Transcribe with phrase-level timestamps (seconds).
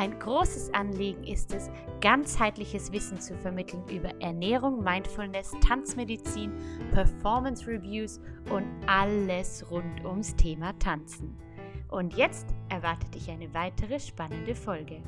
[0.00, 1.68] Ein großes Anliegen ist es,
[2.00, 6.54] ganzheitliches Wissen zu vermitteln über Ernährung, Mindfulness, Tanzmedizin,
[6.90, 8.18] Performance Reviews
[8.50, 11.36] und alles rund ums Thema Tanzen.
[11.90, 15.02] Und jetzt erwartet dich eine weitere spannende Folge.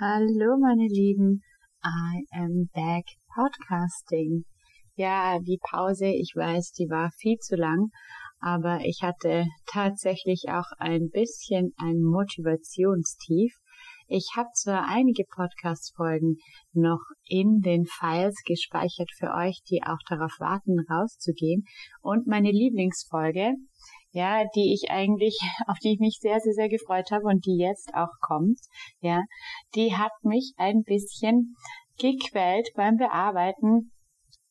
[0.00, 1.42] Hallo meine Lieben,
[1.84, 4.46] I am back podcasting.
[4.98, 7.90] Ja, die Pause, ich weiß, die war viel zu lang,
[8.40, 13.54] aber ich hatte tatsächlich auch ein bisschen ein Motivationstief.
[14.08, 16.38] Ich habe zwar einige Podcast-Folgen
[16.72, 21.62] noch in den Files gespeichert für euch, die auch darauf warten, rauszugehen.
[22.00, 23.52] Und meine Lieblingsfolge,
[24.10, 27.56] ja, die ich eigentlich, auf die ich mich sehr, sehr, sehr gefreut habe und die
[27.56, 28.58] jetzt auch kommt,
[28.98, 29.22] ja,
[29.76, 31.54] die hat mich ein bisschen
[32.00, 33.92] gequält beim Bearbeiten.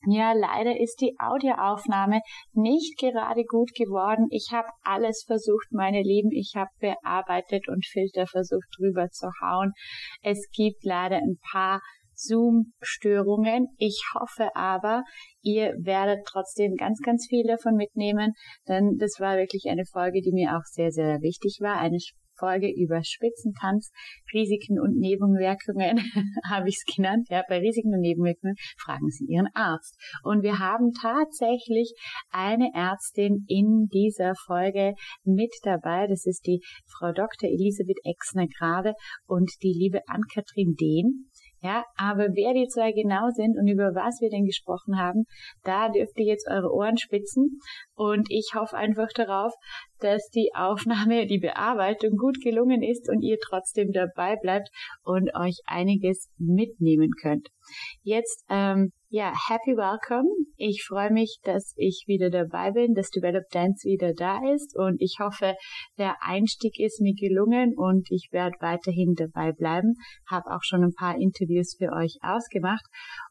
[0.06, 2.22] Ja, leider ist die Audioaufnahme
[2.54, 4.28] nicht gerade gut geworden.
[4.30, 6.32] Ich habe alles versucht, meine Lieben.
[6.32, 9.74] Ich habe bearbeitet und Filter versucht drüber zu hauen.
[10.22, 11.82] Es gibt leider ein paar
[12.18, 13.68] Zoom-Störungen.
[13.78, 15.04] Ich hoffe aber,
[15.42, 18.34] ihr werdet trotzdem ganz, ganz viel davon mitnehmen,
[18.68, 21.78] denn das war wirklich eine Folge, die mir auch sehr, sehr wichtig war.
[21.78, 22.00] Eine
[22.38, 23.92] Folge über Spitzentanz,
[24.34, 26.00] Risiken und Nebenwirkungen,
[26.50, 27.28] habe ich es genannt.
[27.30, 29.98] Ja, bei Risiken und Nebenwirkungen fragen Sie Ihren Arzt.
[30.24, 31.94] Und wir haben tatsächlich
[32.30, 34.94] eine Ärztin in dieser Folge
[35.24, 36.08] mit dabei.
[36.08, 37.50] Das ist die Frau Dr.
[37.50, 38.94] Elisabeth Exner-Grave
[39.26, 41.30] und die liebe Ann-Kathrin Dehn.
[41.62, 45.26] Ja, aber wer die zwei genau sind und über was wir denn gesprochen haben,
[45.64, 47.60] da dürft ihr jetzt eure Ohren spitzen.
[47.96, 49.54] Und ich hoffe einfach darauf,
[50.00, 54.70] dass die Aufnahme, die Bearbeitung gut gelungen ist und ihr trotzdem dabei bleibt
[55.04, 57.48] und euch einiges mitnehmen könnt.
[58.04, 60.28] Jetzt, ähm, ja, happy welcome.
[60.58, 65.02] Ich freue mich, dass ich wieder dabei bin, dass Develop Dance wieder da ist und
[65.02, 65.56] ich hoffe,
[65.98, 69.94] der Einstieg ist mir gelungen und ich werde weiterhin dabei bleiben.
[70.30, 72.86] Habe auch schon ein paar Interviews für euch ausgemacht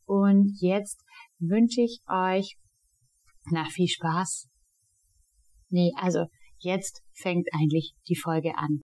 [0.06, 1.04] und jetzt
[1.38, 2.56] wünsche ich euch
[3.50, 4.48] na viel Spaß.
[5.68, 6.26] Nee, also
[6.58, 8.80] jetzt fängt eigentlich die Folge an.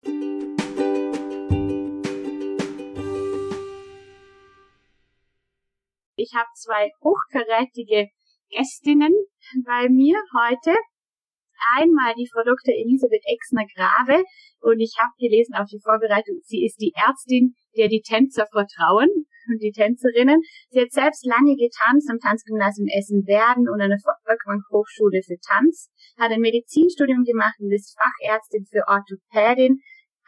[6.33, 8.09] Ich habe zwei hochkarätige
[8.49, 9.13] Gästinnen
[9.67, 10.73] bei mir heute.
[11.77, 12.73] Einmal die Frau Dr.
[12.73, 14.25] Elisabeth Exner-Grave
[14.61, 19.11] und ich habe gelesen auf die Vorbereitung, sie ist die Ärztin, der die Tänzer vertrauen
[19.47, 20.41] und die Tänzerinnen.
[20.71, 25.91] Sie hat selbst lange getanzt am Tanzgymnasium Essen-Werden und an der Volkwang Hochschule für Tanz,
[26.17, 29.83] hat ein Medizinstudium gemacht und ist Fachärztin für Orthopädin,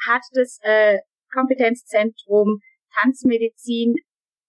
[0.05, 0.99] hat das äh,
[1.33, 2.61] Kompetenzzentrum
[2.93, 3.97] Tanzmedizin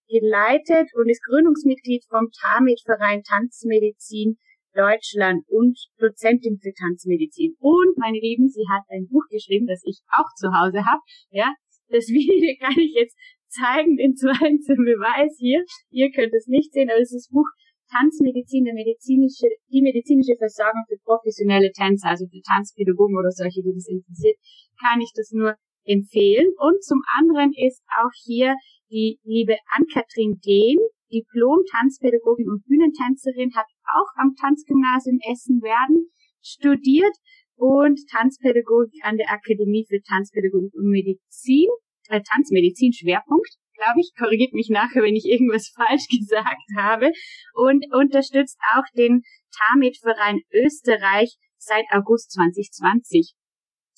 [0.08, 4.38] geleitet und ist Gründungsmitglied vom TAMED-Verein Tanzmedizin
[4.76, 7.56] Deutschland und Dozentin für Tanzmedizin.
[7.60, 11.02] Und, meine Lieben, sie hat ein Buch geschrieben, das ich auch zu Hause habe.
[11.30, 11.54] Ja,
[11.88, 13.16] das Video kann ich jetzt
[13.48, 15.64] zeigen, den zweiten Beweis hier.
[15.90, 17.48] Ihr könnt es nicht sehen, aber es ist das Buch
[17.90, 23.88] Tanzmedizin, medizinische, die medizinische Versorgung für professionelle Tänzer, also für Tanzpädagogen oder solche, die das
[23.88, 24.38] interessiert,
[24.82, 25.56] kann ich das nur
[25.86, 26.54] empfehlen.
[26.58, 28.56] Und zum anderen ist auch hier
[28.90, 30.80] die liebe Ann-Kathrin Dehn,
[31.12, 36.10] Diplom-Tanzpädagogin und Bühnentänzerin, hat auch am Tanzgymnasium Essen-Werden
[36.42, 37.16] studiert
[37.56, 41.70] und Tanzpädagogik an der Akademie für Tanzpädagogik und Medizin,
[42.10, 47.12] äh, Tanzmedizin Schwerpunkt, glaube ich, korrigiert mich nachher, wenn ich irgendwas falsch gesagt habe
[47.54, 49.24] und unterstützt auch den
[49.56, 53.34] TAMED-Verein Österreich seit August 2020.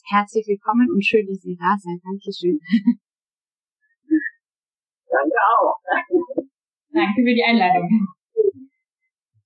[0.09, 1.99] Herzlich willkommen und schön, dass ihr da seid.
[1.99, 2.55] Dankeschön.
[5.11, 5.75] Danke auch.
[6.95, 8.07] Danke für die Einladung.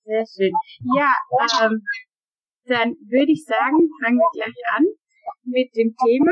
[0.05, 0.53] Sehr schön.
[0.93, 1.09] Ja,
[1.65, 1.81] ähm,
[2.65, 4.85] dann würde ich sagen, fangen wir gleich an
[5.41, 6.29] mit dem Thema.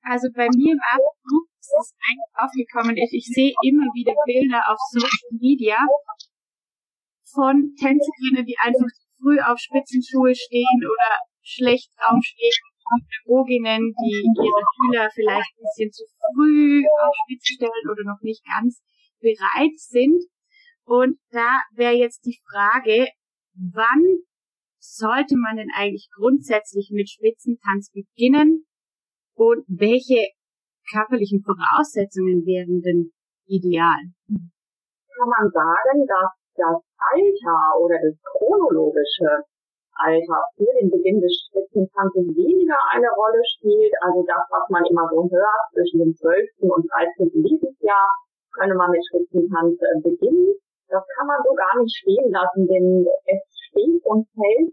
[0.00, 1.12] Also bei mir im Abend
[1.60, 5.76] ist es eigentlich aufgekommen, ist, ich sehe immer wieder Bilder auf Social Media
[7.34, 8.88] von Tänzerinnen, die einfach
[9.20, 12.52] früh auf Spitzenschuhe stehen oder schlecht aufstehen
[12.88, 16.04] Pädagoginnen, die ihre Schüler vielleicht ein bisschen zu
[16.34, 18.82] früh auf Spitze stellen oder noch nicht ganz
[19.20, 20.24] bereit sind.
[20.84, 23.08] Und da wäre jetzt die Frage,
[23.54, 24.24] wann
[24.78, 28.66] sollte man denn eigentlich grundsätzlich mit Spitzentanz beginnen
[29.34, 30.28] und welche
[30.90, 33.12] körperlichen Voraussetzungen wären denn
[33.46, 34.00] ideal?
[34.28, 39.44] Kann man sagen, dass das Alter oder das chronologische
[39.98, 43.92] Alter für den Beginn des Spitzentanzes weniger eine Rolle spielt.
[44.00, 46.70] Also das, was man immer so hört, zwischen dem 12.
[46.70, 46.86] und
[47.18, 47.30] 13.
[47.34, 48.08] Lebensjahr
[48.54, 50.54] könne man mit Spitzentanz äh, beginnen.
[50.88, 54.72] Das kann man so gar nicht stehen lassen, denn es steht und fällt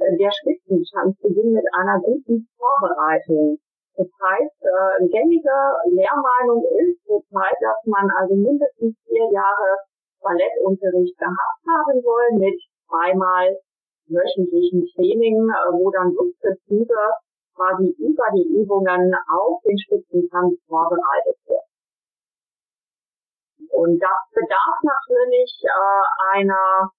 [0.00, 3.58] äh, der Spitzentanzbeginn mit einer guten Vorbereitung.
[3.96, 5.56] Das heißt, äh, gängige
[5.94, 9.78] Lehrmeinung ist zurzeit, dass man also mindestens vier Jahre
[10.20, 12.58] Ballettunterricht gehabt haben soll mit
[12.88, 13.54] zweimal
[14.08, 17.02] wöchentlichen Training, äh, wo dann sukzessive
[17.54, 21.64] quasi über die Übungen auf den Spitzentanz vorbereitet wird.
[23.70, 26.90] Und das bedarf natürlich äh, einer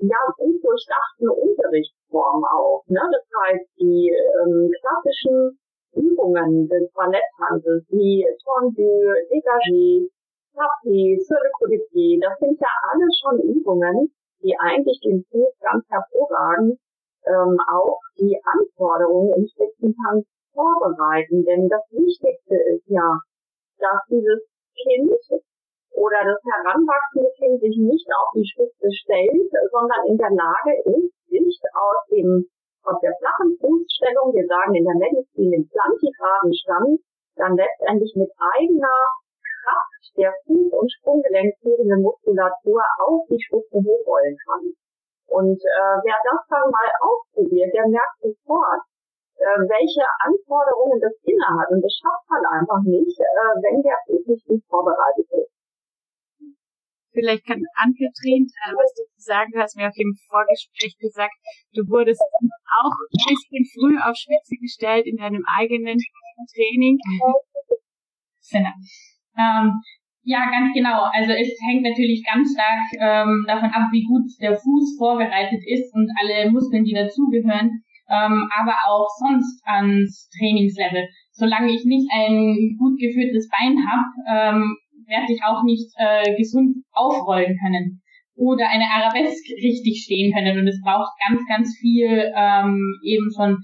[0.00, 2.84] ja, gut durchdachten Unterrichtsform auch.
[2.86, 3.00] Ne?
[3.12, 4.08] Das heißt, die
[4.42, 5.58] ähm, klassischen
[5.92, 10.08] Übungen des Balletttanzes wie Tendu, Dégagé,
[10.54, 14.12] Tapis, Sur das sind ja alles schon Übungen,
[14.42, 16.78] die eigentlich den Fuß ganz hervorragend
[17.26, 21.44] ähm, auch die Anforderungen im Spitzentanz vorbereiten.
[21.44, 23.20] Denn das Wichtigste ist ja,
[23.78, 24.40] dass dieses
[24.74, 25.12] Kind
[25.92, 31.12] oder das heranwachsende Kind sich nicht auf die Spitze stellt, sondern in der Lage ist,
[31.28, 32.46] sich aus dem
[32.82, 37.00] aus der flachen Fußstellung, wir sagen in der Medizin den plantigraden Stand,
[37.36, 38.96] dann letztendlich mit eigener
[40.16, 44.74] Der Fuß- und Sprunggelenkführenden Muskulatur auf die Spitze hochrollen kann.
[45.26, 48.82] Und äh, wer das dann mal ausprobiert, der merkt sofort,
[49.38, 51.70] äh, welche Anforderungen das inne hat.
[51.70, 55.54] Und das schafft man einfach nicht, äh, wenn der Fuß nicht gut vorbereitet ist.
[57.12, 61.34] Vielleicht kann Ann-Kathrin, äh, was du zu sagen hast, mir auf dem Vorgespräch gesagt,
[61.74, 65.98] du wurdest auch ein bisschen früh auf Spitze gestellt in deinem eigenen
[66.54, 66.98] Training.
[68.50, 68.72] Genau.
[69.38, 69.80] Ähm,
[70.22, 71.08] ja, ganz genau.
[71.12, 75.94] Also es hängt natürlich ganz stark ähm, davon ab, wie gut der Fuß vorbereitet ist
[75.94, 81.08] und alle Muskeln, die dazugehören, ähm, aber auch sonst ans Trainingslevel.
[81.32, 86.76] Solange ich nicht ein gut geführtes Bein habe, ähm, werde ich auch nicht äh, gesund
[86.92, 88.02] aufrollen können
[88.36, 90.58] oder eine Arabesque richtig stehen können.
[90.58, 93.58] Und es braucht ganz, ganz viel ähm, eben schon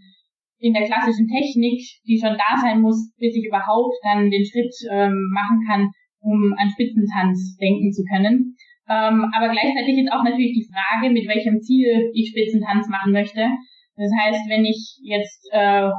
[0.59, 4.73] in der klassischen Technik, die schon da sein muss, bis ich überhaupt dann den Schritt
[4.91, 8.57] ähm, machen kann, um an Spitzentanz denken zu können.
[8.89, 13.51] Ähm, aber gleichzeitig ist auch natürlich die Frage, mit welchem Ziel ich Spitzentanz machen möchte.
[13.97, 15.91] Das heißt, wenn ich jetzt äh,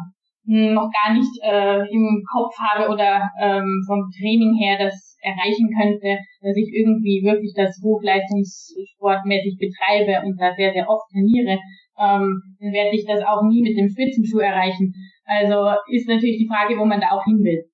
[0.48, 6.20] noch gar nicht äh, im Kopf habe oder ähm, vom Training her das erreichen könnte,
[6.42, 11.60] dass ich irgendwie wirklich das Hochleistungssportmäßig betreibe und da sehr, sehr oft trainiere,
[11.98, 14.94] ähm, dann werde ich das auch nie mit dem Spitzenschuh erreichen.
[15.26, 17.70] Also ist natürlich die Frage, wo man da auch hin will.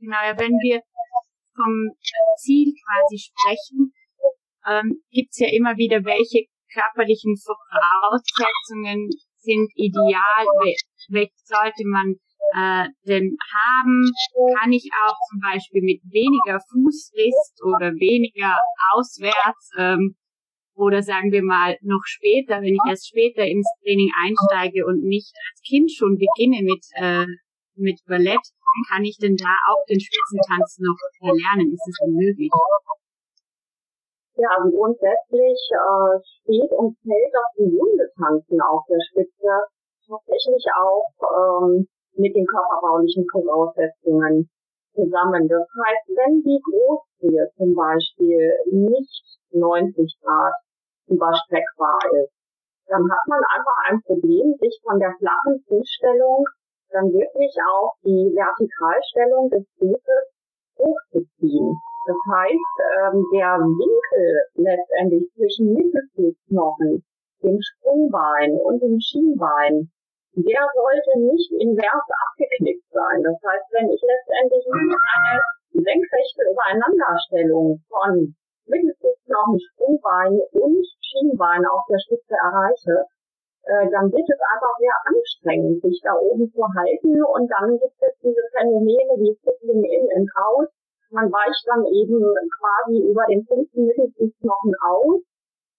[0.00, 0.82] Genau, ja, wenn wir
[1.54, 1.90] vom
[2.36, 3.92] Ziel quasi sprechen,
[4.66, 10.44] ähm, gibt es ja immer wieder, welche körperlichen Voraussetzungen sind ideal,
[11.08, 12.16] welche sollte man
[12.52, 14.10] äh, denn haben,
[14.58, 18.58] kann ich auch zum Beispiel mit weniger Fußriss oder weniger
[18.92, 20.16] auswärts ähm,
[20.74, 25.32] oder sagen wir mal noch später, wenn ich erst später ins Training einsteige und nicht
[25.50, 27.26] als Kind schon beginne mit, äh,
[27.74, 28.40] mit Ballett,
[28.88, 31.72] kann ich denn da auch den Spitzentanz noch lernen?
[31.72, 32.50] Ist es möglich?
[34.36, 39.68] Ja, also grundsätzlich äh, steht und fällt das Hundetanzen auf der Spitze
[40.06, 44.48] tatsächlich auch ähm, mit den körperbaulichen Voraussetzungen
[44.94, 45.48] zusammen.
[45.48, 50.54] Das heißt, wenn die Großziehe zum Beispiel nicht 90 Grad
[51.08, 52.32] überstreckbar ist,
[52.86, 56.44] dann hat man einfach ein Problem, sich von der flachen Fußstellung
[56.90, 60.24] dann wirklich auf die Vertikalstellung des Fußes
[60.78, 61.76] hochzuziehen.
[62.06, 67.04] Das heißt, ähm, der Winkel letztendlich zwischen Mittelfußknochen,
[67.42, 69.90] dem Sprungbein und dem Schienbein,
[70.34, 73.22] der sollte nicht invers abgeknickt sein.
[73.22, 74.96] Das heißt, wenn ich letztendlich eine
[75.74, 78.34] senkrechte Übereinanderstellung von
[78.66, 83.06] Mittelfußknochen, Sprungbein und Schienbein auf der Spitze erreiche,
[83.66, 87.98] äh, dann wird es einfach sehr anstrengend, sich da oben zu halten und dann gibt
[87.98, 90.70] es diese Phänomene wie Sitting in and out.
[91.10, 92.22] Man weicht dann eben
[92.54, 95.20] quasi über den fünften Mittelfußknochen aus,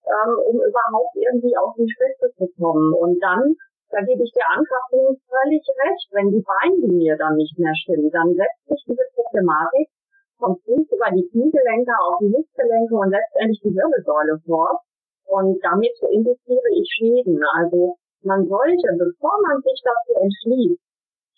[0.03, 2.93] ähm, um überhaupt irgendwie auf die Spitze zu kommen.
[2.93, 3.55] Und dann
[3.91, 6.07] da gebe ich der Ankappung völlig recht.
[6.15, 9.91] Wenn die Beinlinie dann nicht mehr stimmt, dann setzt sich diese Problematik
[10.39, 14.79] vom Fuß über die Kniegelenke auf die Hüftgelenke und letztendlich die Wirbelsäule fort.
[15.27, 17.39] Und damit induziere ich Schäden.
[17.59, 20.81] Also man sollte, bevor man sich dazu entschließt,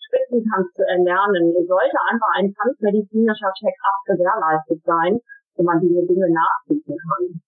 [0.06, 5.18] Spitzentanz zu erlernen, sollte einfach ein tanzmedizinischer Check-up gewährleistet sein,
[5.56, 7.40] wo man diese Dinge nachprüfen kann.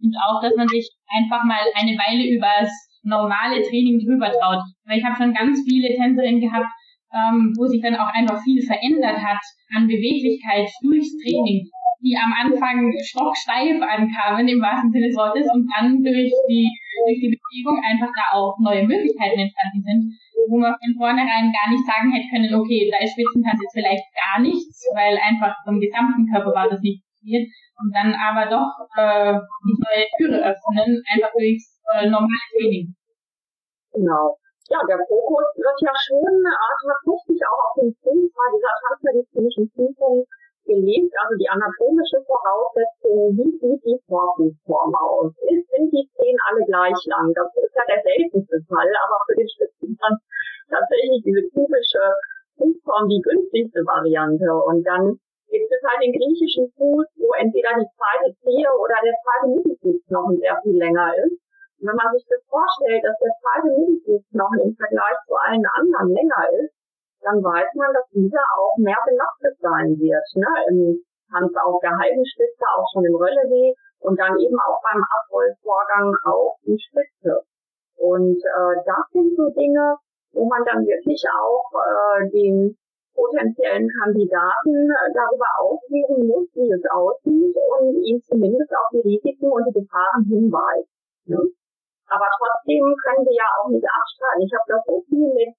[0.00, 2.70] Und auch, dass man sich einfach mal eine Weile übers
[3.02, 4.62] normale Training drüber traut.
[4.86, 6.68] Weil ich habe schon ganz viele Tänzerinnen gehabt,
[7.12, 9.40] ähm, wo sich dann auch einfach viel verändert hat
[9.74, 11.68] an Beweglichkeit durchs Training,
[12.00, 16.68] die am Anfang stocksteif ankamen im wahrsten Sinne des Wortes und dann durch die,
[17.06, 20.00] durch die Bewegung einfach da auch neue Möglichkeiten entstanden sind,
[20.48, 24.04] wo man von vornherein gar nicht sagen hätte können, okay, da ist Spitzentanz jetzt vielleicht
[24.14, 27.48] gar nichts, weil einfach vom gesamten Körper war das nicht passiert
[27.80, 32.94] und dann aber doch äh, die neue Türe öffnen, einfach durchs äh, normale Training.
[33.92, 36.28] Genau ja, der Fokus wird ja schon
[36.84, 40.28] tatsächlich auch auf den Prüfer dieser transmedizinischen Prüfung
[40.68, 45.32] gelegt, also die anatomische Voraussetzung, wie sieht die Vorfußform aus?
[45.48, 47.32] Ist, sind die Zehen alle gleich lang?
[47.32, 50.20] Das ist ja der seltenste Fall, aber für den Spitzentanz
[50.68, 52.04] tatsächlich diese typische
[52.60, 54.52] Fußform die günstigste Variante.
[54.68, 55.16] Und dann
[55.48, 60.36] gibt es halt den griechischen Fuß, wo entweder die zweite Zehe oder der zweite Mittelfußknochen
[60.44, 61.40] sehr viel länger ist.
[61.80, 66.42] Wenn man sich das vorstellt, dass der zweite Mittelfußknochen im Vergleich zu allen anderen länger
[66.58, 66.74] ist,
[67.22, 70.26] dann weiß man, dass dieser auch mehr belastet sein wird.
[70.34, 70.50] Ne?
[70.70, 70.98] Im
[71.30, 76.14] Tanz auf der halben Spitze, auch schon im Rölleweh und dann eben auch beim Abrollvorgang
[76.24, 77.42] auf die Spitze.
[77.96, 79.98] Und äh, das sind so Dinge,
[80.32, 82.76] wo man dann wirklich auch äh, den
[83.14, 89.50] potenziellen Kandidaten äh, darüber aufklären muss, wie es aussieht und ihn zumindest auf die Risiken
[89.50, 90.88] und die Gefahren hinweist.
[91.26, 91.42] Ne?
[92.08, 94.44] Aber trotzdem können wir ja auch nicht abstreiten.
[94.44, 95.52] Ich habe das so viel mit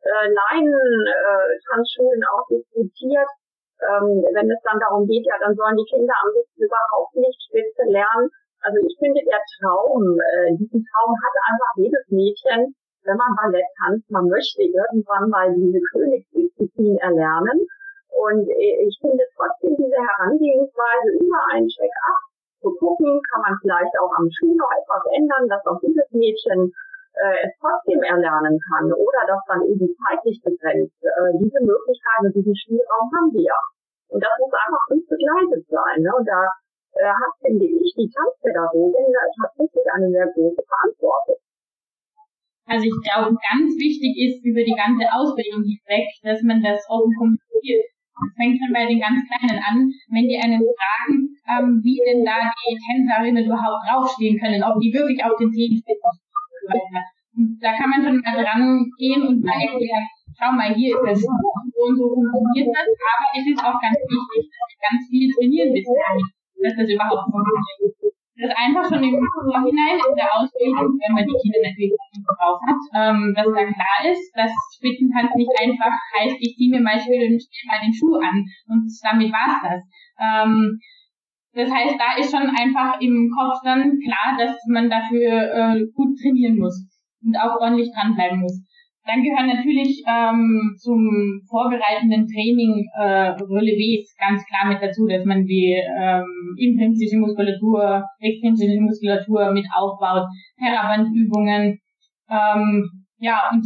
[0.00, 3.28] äh, Laien-Tanzschulen äh, auch diskutiert.
[3.80, 7.36] Ähm, wenn es dann darum geht, ja, dann sollen die Kinder am liebsten überhaupt nicht
[7.48, 8.28] Spitze lernen.
[8.60, 13.64] Also ich finde, der Traum, äh, diesen Traum hat einfach jedes Mädchen, wenn man Ballett
[13.80, 17.64] tanzt, man möchte irgendwann mal diese Königsdisziplin erlernen.
[18.12, 22.29] Und äh, ich finde trotzdem diese Herangehensweise über einen Check-up
[22.60, 26.72] zu gucken, kann man vielleicht auch am Schuh etwas ändern, dass auch dieses Mädchen
[27.16, 30.96] äh, es trotzdem erlernen kann oder dass dann eben zeitlich begrenzt.
[31.02, 33.56] Äh, diese Möglichkeiten, diesen Spielraum haben wir.
[34.08, 36.02] Und das muss einfach uns begleitet sein.
[36.02, 36.10] Ne?
[36.14, 36.48] Und da
[36.94, 41.40] äh, hat, finde ich, die Tanzpädagogin tatsächlich eine sehr große Verantwortung.
[42.66, 47.10] Also ich glaube, ganz wichtig ist über die ganze Ausbildung hinweg, dass man das offen
[47.18, 47.90] kommuniziert.
[48.14, 52.24] Das fängt schon bei den ganz Kleinen an, wenn die einen fragen, ähm, wie denn
[52.24, 56.20] da die Tänzerinnen überhaupt draufstehen können, ob die wirklich auf den Zehenspitzen
[57.36, 61.06] und da kann man schon mal dran gehen und mal erklären, schau mal, hier ist
[61.06, 65.08] das so und so funktioniert das, aber es ist auch ganz wichtig, dass wir ganz
[65.08, 66.20] viel trainieren bisher,
[66.62, 68.19] dass das überhaupt funktioniert.
[68.40, 71.92] Das einfach schon im Vorhinein in der Ausbildung, wenn man die Kinder natürlich
[72.24, 76.80] drauf hat, ähm, dass da klar ist, dass Spitzentanz nicht einfach heißt, ich ziehe mir
[76.80, 77.36] mal schön
[77.68, 79.82] mal den Schuh an und damit war's das.
[80.16, 80.80] Ähm,
[81.52, 86.16] das heißt, da ist schon einfach im Kopf dann klar, dass man dafür äh, gut
[86.16, 86.86] trainieren muss
[87.22, 88.62] und auch ordentlich dranbleiben muss.
[89.06, 95.46] Dann gehören natürlich ähm, zum vorbereitenden Training äh, Relevés ganz klar mit dazu, dass man
[95.46, 100.28] die ähm, intrinsische Muskulatur, extrinsische Muskulatur mit aufbaut,
[100.58, 101.80] Terrabandübungen.
[102.30, 103.64] Ähm, ja, und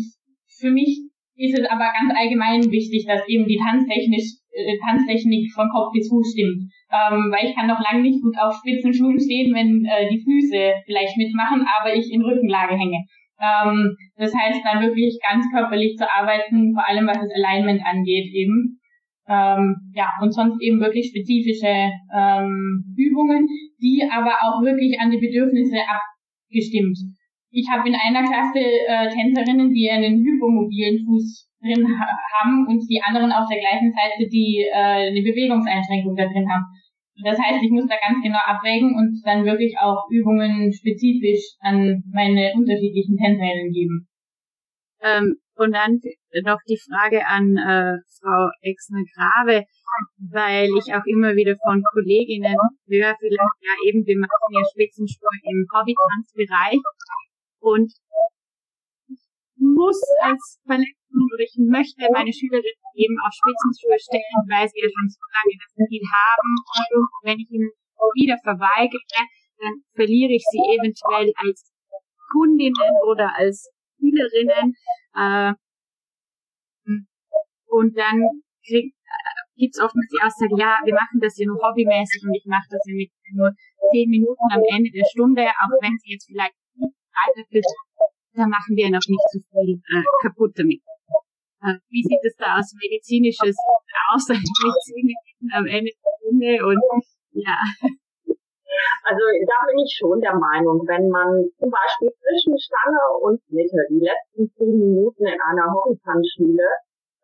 [0.59, 1.01] für mich
[1.37, 6.09] ist es aber ganz allgemein wichtig, dass eben die Tanztechnisch, äh, Tanztechnik von Kopf bis
[6.09, 9.85] Fuß stimmt ähm, weil ich kann noch lange nicht gut auf spitzen Schuhen stehen, wenn
[9.85, 13.05] äh, die Füße vielleicht mitmachen, aber ich in Rückenlage hänge.
[13.41, 18.33] Ähm, das heißt dann wirklich ganz körperlich zu arbeiten, vor allem was das Alignment angeht
[18.33, 18.81] eben.
[19.27, 23.49] Ähm, ja, und sonst eben wirklich spezifische ähm, Übungen,
[23.81, 26.99] die aber auch wirklich an die Bedürfnisse abgestimmt.
[27.51, 32.85] Ich habe in einer Klasse äh, Tänzerinnen, die einen hypomobilen Fuß drin ha haben und
[32.91, 36.65] die anderen auf der gleichen Seite, die äh, eine Bewegungseinschränkung da drin haben.
[37.23, 42.03] Das heißt, ich muss da ganz genau abwägen und dann wirklich auch Übungen spezifisch an
[42.13, 44.09] meine unterschiedlichen Tänzerinnen geben.
[45.01, 46.01] Ähm, und dann
[46.43, 49.65] noch die Frage an äh, Frau Exner-Grave,
[50.33, 52.57] weil ich auch immer wieder von Kolleginnen
[52.89, 56.81] höre, vielleicht ja eben, wir machen ja Spitzensport im Hobbytanzbereich
[57.61, 57.93] und
[59.65, 64.89] muss als Balletttänzerin oder ich möchte meine Schülerinnen eben auf Spitzenschuhe stellen, weil sie ja
[64.93, 66.51] schon so lange das Ziel haben.
[66.93, 67.71] Und wenn ich ihnen
[68.15, 69.01] wieder verweigere,
[69.59, 71.73] dann verliere ich sie eventuell als
[72.31, 74.75] Kundinnen oder als Schülerinnen.
[75.15, 75.55] Äh,
[77.75, 78.23] und dann
[78.69, 78.91] äh,
[79.57, 82.83] gibt's oftmals die Aussage, ja, wir machen das ja nur hobbymäßig und ich mache das
[82.87, 83.51] ja mit nur
[83.91, 87.45] zehn Minuten am Ende der Stunde, auch wenn sie jetzt vielleicht nicht weiter
[88.35, 90.83] da machen wir noch nicht so viel äh, kaputt damit.
[91.63, 93.57] Äh, wie sieht es da aus medizinisches
[94.13, 94.29] aus?
[94.29, 95.15] Medizin
[95.55, 96.83] am Ende der Stunde und
[97.33, 97.57] ja.
[99.07, 103.79] Also da bin ich schon der Meinung, wenn man zum Beispiel zwischen Stange und Mitte
[103.89, 106.69] die letzten zehn Minuten in einer Horizontanschule,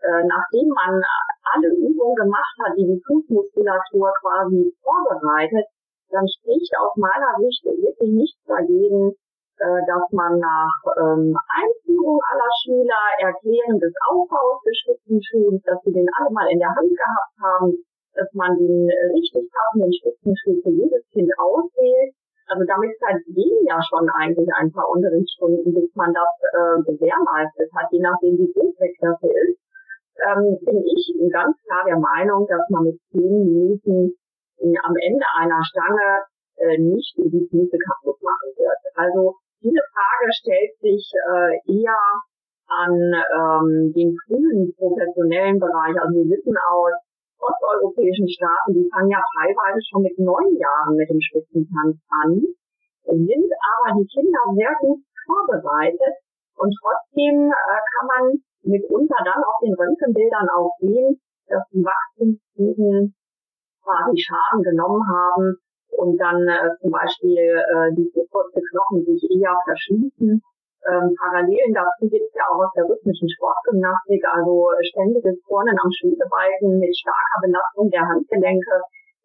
[0.01, 1.03] äh, nachdem man
[1.43, 5.67] alle Übungen gemacht hat, die die Fußmuskulatur quasi vorbereitet,
[6.11, 9.15] dann spricht aus meiner Sicht wirklich nichts dagegen,
[9.61, 16.09] dass man nach ähm, Einführung aller Schüler, Erklären des Aufbaus des Spitzenschuhs, dass sie den
[16.17, 17.77] alle mal in der Hand gehabt haben,
[18.15, 22.15] dass man den richtig passenden Spitzenschuh für jedes Kind auswählt.
[22.49, 27.93] Also damit vergehen ja schon eigentlich ein paar Unterrichtsstunden, bis man das äh, gewährleistet hat,
[27.93, 29.61] je nachdem wie gut der Klasse ist.
[30.27, 34.17] Ähm, bin ich ganz klar der Meinung, dass man mit zehn Minuten
[34.83, 36.27] am Ende einer Stange
[36.57, 38.81] äh, nicht die Füße kaputt machen wird.
[38.95, 42.01] Also diese Frage stellt sich äh, eher
[42.71, 45.95] an ähm, den frühen professionellen Bereich.
[46.01, 46.95] Also wir wissen aus
[47.41, 52.41] osteuropäischen Staaten, die fangen ja teilweise schon mit neun Jahren mit dem Spitzentanz an,
[53.05, 56.15] sind aber die Kinder sehr gut vorbereitet
[56.57, 58.25] und trotzdem äh, kann man
[58.63, 63.15] mitunter dann auf den Röntgenbildern auch sehen, dass die Wachstumszügen
[63.83, 65.57] quasi Schaden genommen haben
[65.97, 70.43] und dann äh, zum Beispiel äh, die Knochen sich eher verschließen.
[70.87, 75.91] Ähm, Parallelen dazu gibt es ja auch aus der rhythmischen Sportgymnastik, also ständiges Turnen am
[75.93, 78.81] Schwebebalken mit starker Belastung der Handgelenke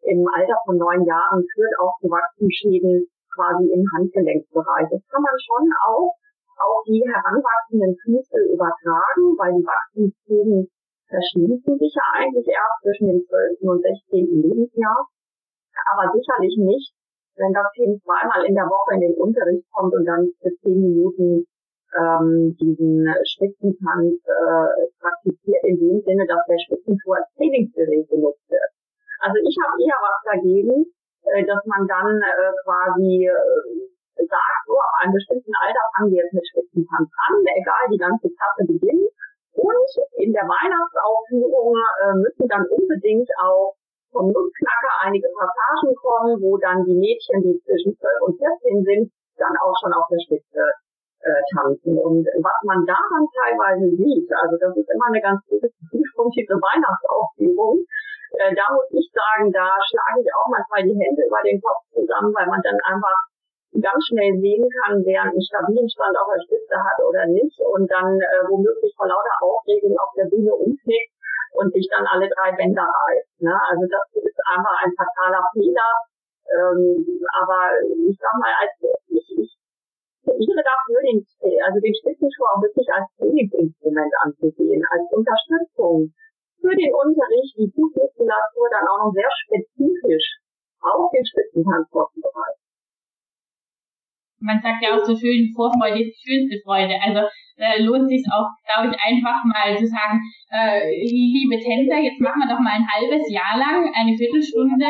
[0.06, 4.86] im Alter von neun Jahren führt auch zu Wachstumsschäden quasi im Handgelenksbereich.
[4.90, 6.14] Das kann man schon auch
[6.56, 10.70] auf die heranwachsenden Füße übertragen, weil die Wachstumsschäden
[11.08, 13.66] verschließen sich ja eigentlich erst zwischen dem 12.
[13.66, 14.42] und 16.
[14.42, 15.06] Lebensjahr,
[15.92, 16.92] aber sicherlich nicht,
[17.36, 20.80] wenn das Kind zweimal in der Woche in den Unterricht kommt und dann für zehn
[20.80, 21.46] Minuten
[21.94, 24.68] ähm, diesen Spitzentanz äh,
[25.00, 28.70] praktiziert, in dem Sinne, dass der Spitzenschuh als Trainingsgerät benutzt wird.
[29.20, 30.86] Also ich habe eher was dagegen,
[31.24, 36.24] äh, dass man dann äh, quasi äh, sagt, so ab einem bestimmten Alter fangen wir
[36.24, 39.12] jetzt mit Spitzentanz an, egal, die ganze Klasse beginnt.
[39.56, 43.76] Und in der Weihnachtsaufführung äh, müssen dann unbedingt auch
[44.16, 49.12] vom Nussknacker einige Passagen kommen, wo dann die Mädchen, die zwischen 12 und 14 sind,
[49.36, 50.64] dann auch schon auf der Spitze
[51.20, 52.00] äh, tanzen.
[52.00, 55.44] Und was man daran teilweise sieht, also das ist immer eine ganz
[56.48, 57.84] diese Weihnachtsaufführung.
[58.40, 61.84] Äh, da muss ich sagen, da schlage ich auch manchmal die Hände über den Kopf
[61.92, 63.18] zusammen, weil man dann einfach
[63.76, 67.90] ganz schnell sehen kann, wer einen stabilen Stand auf der Spitze hat oder nicht und
[67.92, 71.15] dann äh, womöglich vor lauter Aufregung auf der Bühne umknickt
[71.56, 73.40] und sich dann alle drei Bänder reißt.
[73.40, 73.54] Ne?
[73.68, 75.90] Also das ist einfach ein fataler Fehler.
[76.46, 77.02] Ähm,
[77.42, 78.70] aber ich sag mal, als
[79.08, 79.50] ich, ich
[80.22, 81.18] plädiere dafür, den,
[81.64, 86.14] also den Spitzenschuh auch wirklich als Trainingsinstrument anzusehen, als Unterstützung
[86.60, 90.38] für den Unterricht, die Fußmuskulatur dann auch noch sehr spezifisch
[90.80, 92.65] auf den Spitzentanz vorzubereiten
[94.40, 96.94] man sagt ja auch so schön, Vorfreude ist die schönste Freude.
[97.02, 100.20] Also äh, lohnt sich auch, glaube ich, einfach mal zu sagen,
[100.50, 104.86] äh, liebe Tänzer, jetzt machen wir doch mal ein halbes Jahr lang eine Viertelstunde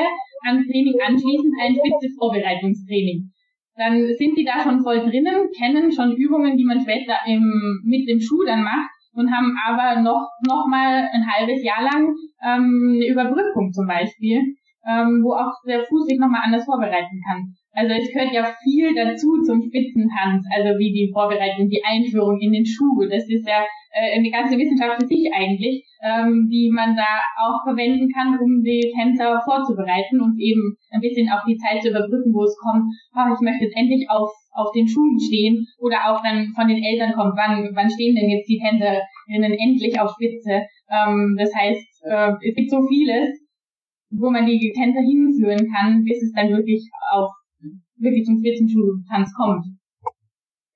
[0.47, 3.31] an Training anschließend ein spitzes Vorbereitungstraining.
[3.77, 8.09] Dann sind sie da schon voll drinnen, kennen schon Übungen, die man später im, mit
[8.09, 12.95] dem Schuh dann macht und haben aber noch, noch mal ein halbes Jahr lang ähm,
[12.97, 14.57] eine Überbrückung zum Beispiel,
[14.89, 17.55] ähm, wo auch der Fuß sich nochmal anders vorbereiten kann.
[17.77, 22.53] Also es gehört ja viel dazu zum Spitzentanz, also wie die Vorbereitung, die Einführung in
[22.53, 23.05] den Schuh.
[23.05, 27.69] Das ist ja äh, eine ganze Wissenschaft für sich eigentlich, ähm, die man da auch
[27.69, 32.33] verwenden kann, um die Tänzer vorzubereiten und eben ein bisschen auch die Zeit zu überbrücken,
[32.33, 36.23] wo es kommt, oh, ich möchte jetzt endlich auf, auf den Schuhen stehen oder auch
[36.25, 40.65] dann von den Eltern kommt, wann, wann stehen denn jetzt die Tänzerinnen endlich auf Spitze.
[40.89, 43.37] Ähm, das heißt, äh, es gibt so vieles,
[44.09, 47.29] wo man die Tänzer hinführen kann, bis es dann wirklich auf
[47.99, 48.69] wirklich zum 14
[49.09, 49.65] Tanz kommt.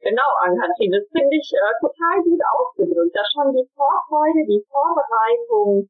[0.01, 3.13] Genau, Ann-Kathrin, das finde ich äh, total gut ausgedrückt.
[3.13, 5.85] Da schon die Vorfreude, die Vorbereitung.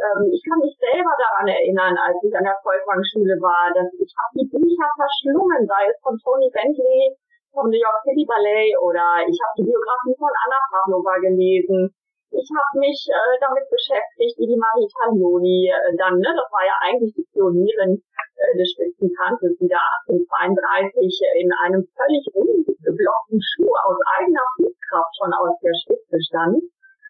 [0.00, 4.08] Ähm, ich kann mich selber daran erinnern, als ich an der Vollfangschule war, dass ich
[4.16, 7.12] habe die Bücher verschlungen, sei es von Tony Bentley,
[7.52, 11.92] vom New York City Ballet oder ich habe die Biografie von Anna Pavlova gelesen.
[12.30, 16.62] Ich habe mich äh, damit beschäftigt, wie die Marie Taglioni äh, dann, ne, das war
[16.62, 21.10] ja eigentlich die Pionierin äh, des Spitzentanzes, die da 1832
[21.42, 26.62] in einem völlig ungeblockten Schuh aus eigener Fußkraft schon aus der Spitze stand.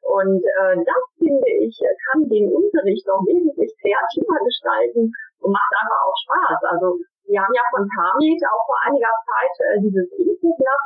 [0.08, 1.76] Und äh, das, finde ich,
[2.08, 5.12] kann den Unterricht auch wesentlich kreativer gestalten
[5.44, 6.60] und macht einfach auch Spaß.
[6.64, 6.96] Also
[7.28, 10.84] wir haben ja von Tamit auch vor einiger Zeit äh, dieses Infoblatt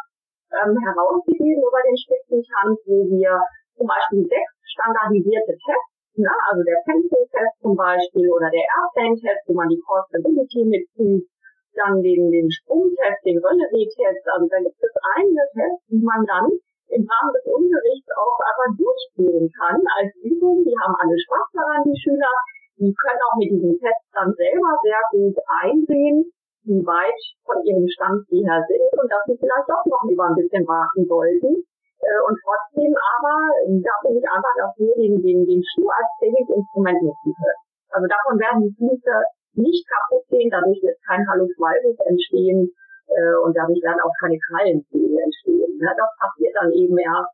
[0.58, 3.38] ähm, herausgegeben über den Spitzentanz, wo wir
[3.76, 6.30] zum Beispiel sechs standardisierte Tests, ne?
[6.50, 11.30] also der Pencil-Test zum Beispiel oder der Airplane-Test, wo man die Core Stability mitprüft,
[11.74, 16.50] dann den, den Sprungtest, den Relevé-Test, also da gibt es einige Tests, die man dann
[16.94, 20.62] im Rahmen des Unterrichts auch einfach durchführen kann als Übung.
[20.62, 22.34] Die haben alle Spaß daran, die Schüler.
[22.78, 26.30] Die können auch mit diesen Tests dann selber sehr gut einsehen,
[26.64, 30.26] wie weit von ihrem Stand sie her sind und dass sie vielleicht auch noch lieber
[30.26, 31.64] ein bisschen warten sollten.
[32.04, 33.36] Äh, und trotzdem aber,
[33.80, 37.60] da bin ich einfach dafür, den, den, den Schuh als Trainingsinstrument nutzen können.
[37.96, 39.14] Also davon werden die Füße
[39.56, 42.68] nicht kaputt gehen, dadurch wird kein Hallux Valgus entstehen
[43.08, 45.78] äh, und dadurch werden auch keine Krallenfehler entstehen.
[45.80, 47.32] Ja, das passiert dann eben erst,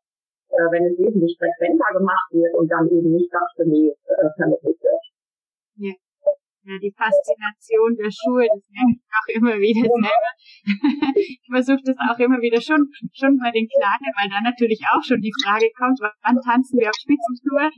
[0.53, 5.05] äh, wenn es wesentlich frequenter gemacht wird und dann eben nicht sachgemäß äh, vermittelt wird.
[5.81, 5.95] Ja.
[6.71, 10.31] Ja, die Faszination der Schuhe, das merke ich auch immer wieder selber.
[11.19, 15.03] ich versuche das auch immer wieder schon, schon bei den Kleinen, weil dann natürlich auch
[15.03, 17.75] schon die Frage kommt, wann tanzen wir auf Spitzenschuhe?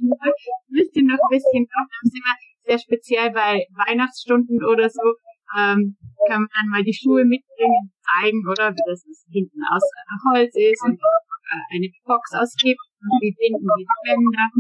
[0.77, 2.37] Wisst ihr noch ein bisschen, dann sind wir
[2.69, 5.17] sehr speziell bei Weihnachtsstunden oder so,
[5.57, 5.97] ähm,
[6.29, 9.89] kann man dann mal die Schuhe mitbringen, zeigen, oder wie das hinten aus
[10.29, 12.93] Holz ist und äh, eine Box aus Gips,
[13.25, 14.53] wie binden die Bänder.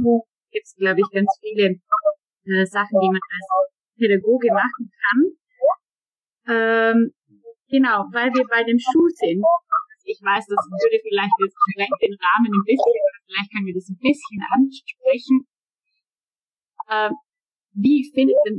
[0.48, 1.76] Gibt es, glaube ich, ganz viele
[2.48, 5.20] äh, Sachen, die man als Pädagoge machen kann.
[6.50, 6.98] Ähm,
[7.70, 9.46] genau, weil wir bei dem Schuh sind.
[10.02, 12.98] Ich weiß, das würde vielleicht jetzt vielleicht den Rahmen ein bisschen,
[13.30, 15.46] vielleicht können wir das ein bisschen ansprechen.
[16.90, 17.14] Ähm,
[17.78, 18.58] wie findet denn,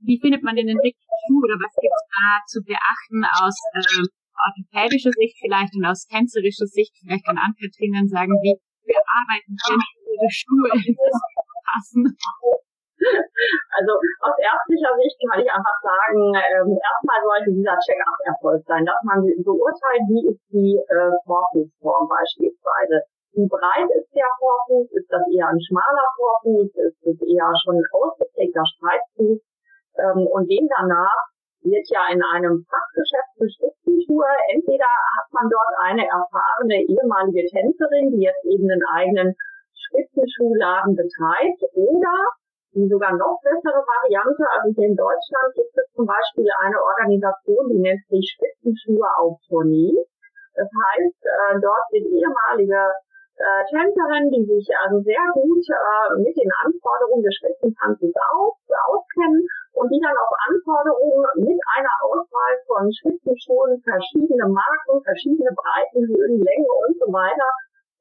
[0.00, 3.56] wie findet man denn den richtigen Schuh oder was gibt es da zu beachten aus
[3.76, 6.96] ähm, orthopädischer Sicht vielleicht und aus tänzerischer Sicht?
[7.04, 10.72] Vielleicht kann Ann-Kathrin dann sagen, wie wir arbeiten können, ihre Schuhe
[11.68, 12.16] passen.
[13.74, 18.86] Also aus ärztlicher Sicht kann ich einfach sagen, ähm, erstmal sollte dieser Check-up erfolgt sein,
[18.86, 23.02] dass man beurteilt, wie ist die äh, Vorfußform beispielsweise.
[23.34, 24.94] Wie breit ist der Vorfuß?
[24.94, 26.70] Ist das eher ein schmaler Vorfuß?
[26.86, 29.42] Ist es eher schon ein ausgeprägter Spreizfuß?
[29.98, 34.86] Ähm, und den danach wird ja in einem Fachgeschäft für Spitzenschuhe, entweder
[35.16, 39.34] hat man dort eine erfahrene ehemalige Tänzerin, die jetzt eben einen eigenen
[39.72, 42.14] Spitzenschuhladen betreibt, oder
[42.74, 44.44] die sogar noch bessere Variante.
[44.50, 49.38] Also hier in Deutschland gibt es zum Beispiel eine Organisation, die nennt sich Spitzenschuhe auf
[49.48, 49.94] Tournee.
[50.54, 52.82] Das heißt, äh, dort sind ehemalige
[53.38, 58.54] äh, Tänzerinnen, die sich also sehr gut äh, mit den Anforderungen des Spitzentanzes aus,
[58.90, 59.42] auskennen
[59.74, 66.38] und die dann auf Anforderungen mit einer Auswahl von Spitzenschuhen, verschiedene Marken, verschiedene Breiten, Höhen,
[66.38, 67.50] Länge und so weiter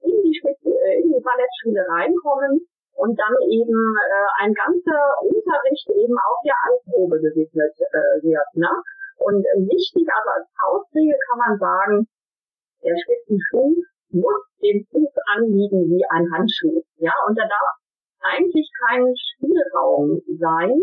[0.05, 2.61] in die, Spitze, äh, in die Ballettschule reinkommen
[2.95, 8.49] und dann eben äh, ein ganzer Unterricht eben auch der Anprobe gewidmet äh, wird.
[8.55, 8.69] Ne?
[9.17, 12.07] Und wichtig, also als Faustregel kann man sagen,
[12.83, 16.83] der Spitzenschuh muss dem Fuß anliegen wie ein Handschuh.
[16.97, 17.83] Ja, und da darf
[18.21, 20.79] eigentlich kein Spielraum sein,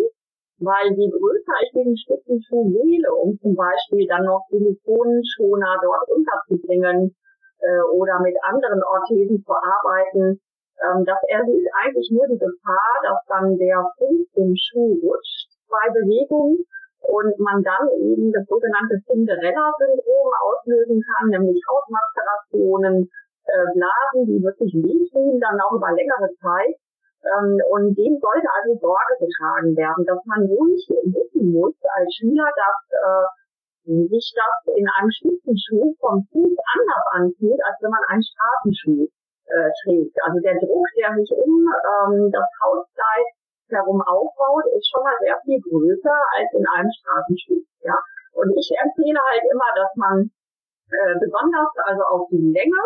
[0.59, 7.17] weil je größer ich den Spitzenschuh wähle, um zum Beispiel dann noch Silikonenschoner dort unterzubringen
[7.61, 10.41] äh, oder mit anderen Orthesen zu arbeiten,
[10.81, 15.93] ähm, das erhöht eigentlich nur die Gefahr, dass dann der Fuß im Schuh rutscht bei
[15.93, 16.65] Bewegung
[17.01, 23.09] und man dann eben das sogenannte Cinderella-Syndrom auslösen kann, nämlich Hautmaskerationen,
[23.45, 26.77] äh, Blasen, die wirklich wehtun, dann auch über längere Zeit.
[27.25, 32.49] Ähm, und dem sollte also Sorge getragen werden, dass man ruhig wissen muss als Schüler,
[32.57, 33.27] dass äh,
[34.09, 39.09] sich das in einem Spitzenschuh vom Fuß anders anfühlt, als wenn man einen Straßenschuh
[39.51, 40.11] äh.
[40.23, 43.29] Also der Druck, der sich um ähm, das Hauskleid
[43.71, 47.63] herum aufbaut, ist schon mal sehr viel größer als in einem Straßenschuh.
[47.83, 47.99] Ja?
[48.35, 50.31] Und ich empfehle halt immer, dass man
[50.91, 52.83] äh, besonders also auf die Länge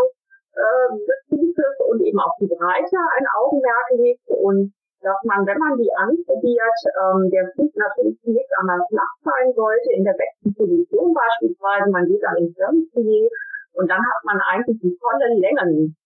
[0.54, 5.58] äh, des Fußes und eben auf die Breite ein Augenmerk legt und dass man, wenn
[5.58, 10.54] man die anprobiert, ähm, der Fuß natürlich zunächst einmal flach sein sollte, in der besten
[10.54, 13.30] Position beispielsweise, man geht dann ins Firmenfilet
[13.74, 15.96] und dann hat man eigentlich die volle Längen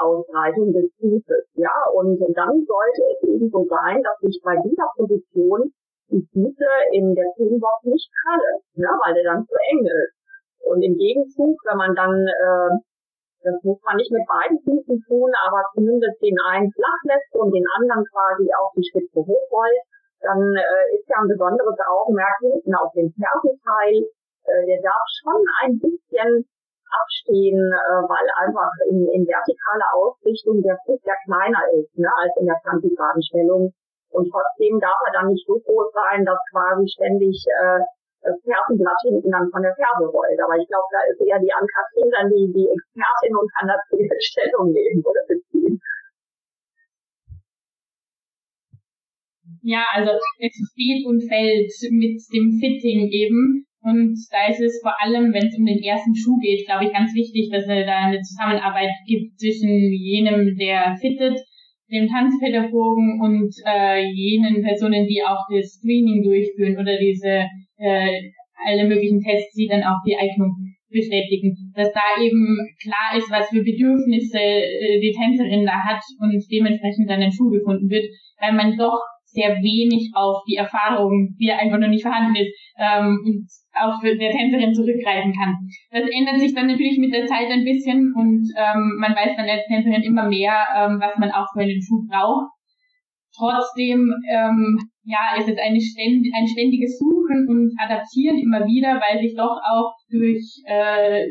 [0.00, 1.48] Ausbreitung des Fußes.
[1.54, 5.72] Ja, und dann sollte es eben so sein, dass sich bei dieser Position
[6.12, 10.14] die Füße in der Zehenbox nicht krallen, ne, weil der dann zu eng ist.
[10.60, 12.70] Und im Gegenzug, wenn man dann, äh,
[13.42, 17.50] das muss man nicht mit beiden Füßen tun, aber zumindest den einen flach lässt und
[17.50, 19.82] den anderen quasi auf die Spitze hochrollt,
[20.20, 24.06] dann äh, ist ja ein besonderes Augenmerk hinten auf den Fersenteil.
[24.44, 26.46] Äh, der darf schon ein bisschen
[26.92, 32.32] abstehen, äh, weil einfach in, in vertikaler Ausrichtung der Fuß ja kleiner ist ne, als
[32.38, 33.72] in der plantigraden Stellung.
[34.12, 37.80] Und trotzdem darf er dann nicht so groß sein, dass quasi ständig äh,
[38.22, 40.38] das Fersenblatt hinten dann von der Ferse rollt.
[40.38, 43.98] Aber ich glaube, da ist eher die Ann-Kathrin dann die, die Expertin und kann dazu
[43.98, 45.80] ihre Stellung nehmen oder beziehen.
[49.62, 53.66] Ja, also es steht und fällt mit dem Fitting eben.
[53.82, 56.92] Und da ist es vor allem, wenn es um den ersten Schuh geht, glaube ich,
[56.92, 61.38] ganz wichtig, dass es da eine Zusammenarbeit gibt zwischen jenem, der fittet,
[61.90, 67.44] dem Tanzpädagogen und äh, jenen Personen, die auch das Screening durchführen oder diese
[67.76, 68.30] äh,
[68.64, 70.54] alle möglichen Tests, die dann auch die Eignung
[70.88, 76.44] bestätigen, dass da eben klar ist, was für Bedürfnisse äh, die Tänzerin da hat und
[76.50, 78.06] dementsprechend dann ein Schuh gefunden wird,
[78.40, 83.18] weil man doch sehr wenig auf die Erfahrung, die einfach noch nicht vorhanden ist, ähm,
[83.24, 83.48] und
[84.00, 85.56] für der Tänzerin zurückgreifen kann.
[85.90, 89.48] Das ändert sich dann natürlich mit der Zeit ein bisschen und ähm, man weiß dann
[89.48, 92.50] als Tänzerin immer mehr, ähm, was man auch für einen Schuh braucht.
[93.34, 99.20] Trotzdem ähm, ja, ist es eine ständ ein ständiges Suchen und Adaptieren immer wieder, weil
[99.20, 101.26] sich doch auch durch äh,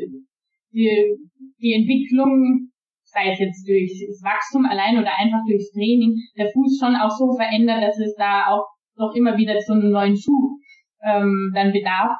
[0.73, 1.15] die,
[1.62, 2.71] die Entwicklung
[3.13, 7.12] sei es jetzt durch das Wachstum allein oder einfach durchs Training, der Fuß schon auch
[7.12, 10.58] so verändert, dass es da auch doch immer wieder zu einem neuen Schuh
[11.04, 12.17] ähm, dann bedarf.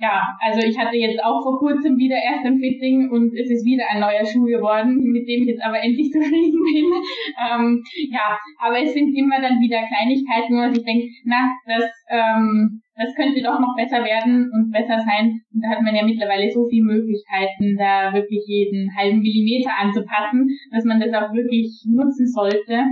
[0.00, 3.66] Ja, also ich hatte jetzt auch vor kurzem wieder erst ein Fitting und es ist
[3.66, 6.86] wieder ein neuer Schuh geworden, mit dem ich jetzt aber endlich zufrieden bin.
[7.34, 11.90] Ähm, ja, aber es sind immer dann wieder Kleinigkeiten, wo man sich denkt, na, das,
[12.10, 15.42] ähm, das könnte doch noch besser werden und besser sein.
[15.52, 20.46] Und da hat man ja mittlerweile so viele Möglichkeiten, da wirklich jeden halben Millimeter anzupassen,
[20.70, 22.86] dass man das auch wirklich nutzen sollte.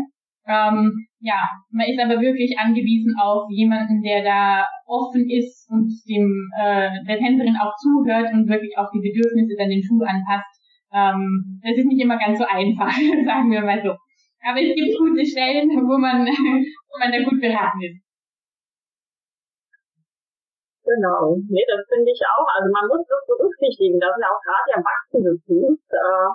[0.46, 6.50] Ähm, ja, man ist aber wirklich angewiesen auf jemanden, der da offen ist und dem
[6.56, 10.46] äh, der Tänzerin auch zuhört und wirklich auch die Bedürfnisse dann den Schuh anpasst.
[10.94, 12.90] Ähm, das ist nicht immer ganz so einfach,
[13.26, 13.90] sagen wir mal so.
[14.46, 16.22] Aber es gibt gute Stellen, wo man,
[16.90, 18.06] wo man da gut beraten ist.
[20.87, 22.46] Genau, nee, das finde ich auch.
[22.54, 26.30] Also man muss das berücksichtigen, dass ja auch gerade Erwachsene Fuß äh,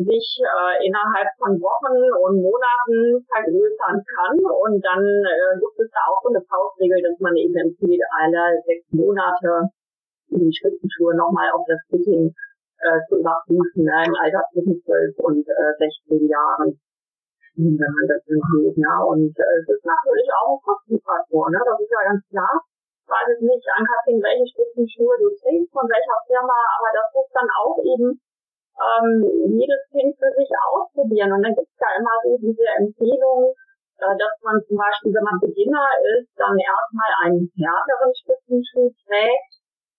[0.00, 4.36] sich äh, innerhalb von Wochen und Monaten vergrößern kann.
[4.40, 8.56] Und dann äh, gibt es da auch so eine Faustregel, dass man eben empfiehlt, alle
[8.64, 9.68] sechs Monate
[10.32, 12.32] die Spitzenschuhe nochmal auf das Fitting
[12.80, 15.72] äh, zu überprüfen, ne, im Alter zwischen 12 und äh,
[16.08, 16.80] 16 Jahren.
[17.54, 18.96] Wenn man das empfiehlt, ja.
[19.04, 21.60] Und äh, es ist natürlich auch ein Kostenfaktor, ne?
[21.60, 22.54] Das ist ja ganz klar.
[23.04, 27.28] Ich weiß es nicht, Ankatrin, welche Spitzenschuhe du trägst, von welcher Firma, aber das muss
[27.36, 28.16] dann auch eben
[28.80, 29.22] ähm,
[29.58, 31.32] jedes Kind für sich ausprobieren.
[31.32, 33.54] Und dann gibt es ja immer so diese Empfehlung,
[34.00, 35.86] äh, dass man zum Beispiel, wenn man Beginner
[36.18, 39.52] ist, dann erstmal einen härteren Spitzenschuh trägt,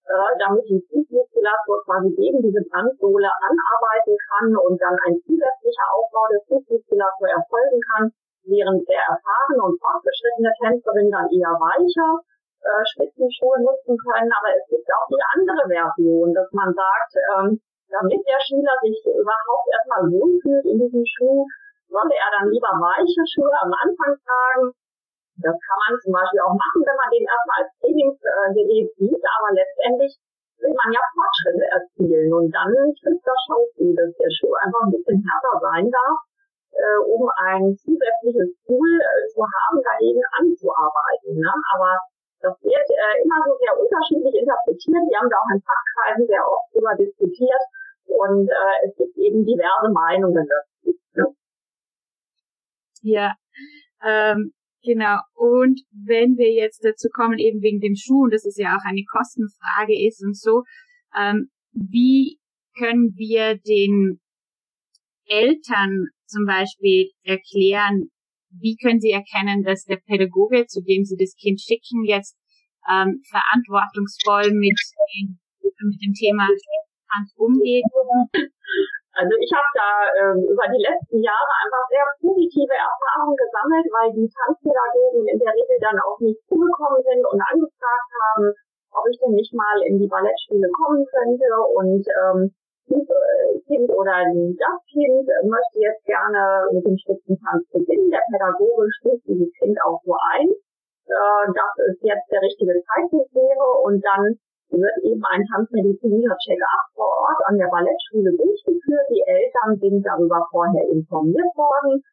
[0.10, 6.28] äh, damit die Fußmuskulatur quasi gegen diese Bandsohle anarbeiten kann und dann ein zusätzlicher Aufbau
[6.28, 8.12] der Fußmuskulatur erfolgen kann,
[8.44, 12.20] während der erfahrene und fortgeschrittene Tänzerin dann eher weicher
[12.64, 14.28] äh, Spitzenschuhe nutzen können.
[14.28, 18.98] Aber es gibt auch die andere Version, dass man sagt, ähm, damit der Schüler sich
[19.06, 21.46] überhaupt erstmal wohlfühlt in diesem Schuh,
[21.94, 24.74] sollte er dann lieber weiche Schuhe am Anfang tragen.
[25.38, 29.50] Das kann man zum Beispiel auch machen, wenn man den erstmal als Trainingsgerät sieht, aber
[29.54, 30.14] letztendlich
[30.62, 34.82] will man ja Fortschritte erzielen und dann trifft das schon zu, dass der Schuh einfach
[34.86, 36.18] ein bisschen härter sein darf,
[36.74, 41.38] äh, um ein zusätzliches Tool äh, zu haben, dagegen anzuarbeiten.
[41.38, 41.52] Ne?
[41.76, 41.98] Aber
[42.42, 45.04] das wird äh, immer so sehr unterschiedlich interpretiert.
[45.10, 47.64] Wir haben da auch in Fachkreisen sehr oft darüber diskutiert,
[48.06, 50.98] und äh, es gibt eben diverse Meinungen dazu.
[51.16, 51.26] Ne?
[53.02, 53.34] Ja,
[54.06, 55.20] ähm, genau.
[55.34, 58.86] Und wenn wir jetzt dazu kommen, eben wegen dem Schuh, und das ist ja auch
[58.86, 60.64] eine Kostenfrage ist und so,
[61.18, 62.40] ähm, wie
[62.78, 64.20] können wir den
[65.26, 68.10] Eltern zum Beispiel erklären,
[68.50, 72.38] wie können sie erkennen, dass der Pädagoge, zu dem sie das Kind schicken, jetzt
[72.90, 74.78] ähm, verantwortungsvoll mit,
[75.62, 76.48] mit dem Thema
[77.14, 77.86] Tanz umgeht?
[79.14, 84.10] Also ich habe da ähm, über die letzten Jahre einfach sehr positive Erfahrungen gesammelt, weil
[84.18, 88.50] die Tanzpädagogen in der Regel dann auf mich zugekommen sind und angefragt haben,
[88.90, 91.46] ob ich denn nicht mal in die Ballettschule kommen könnte
[91.78, 92.58] und ähm,
[93.70, 94.18] Kind oder
[94.58, 98.12] das Kind möchte jetzt gerne mit dem Spitzentanz beginnen.
[98.12, 103.34] Der Pädagoge stößt dieses Kind auch so ein, äh, dass es jetzt der richtige Zeitpunkt
[103.34, 104.42] wäre und dann
[104.74, 109.08] wird eben ein tanzmedizinischer Check-up vor Ort an der Ballettschule durchgeführt.
[109.10, 112.04] Die Eltern sind darüber vorher informiert worden.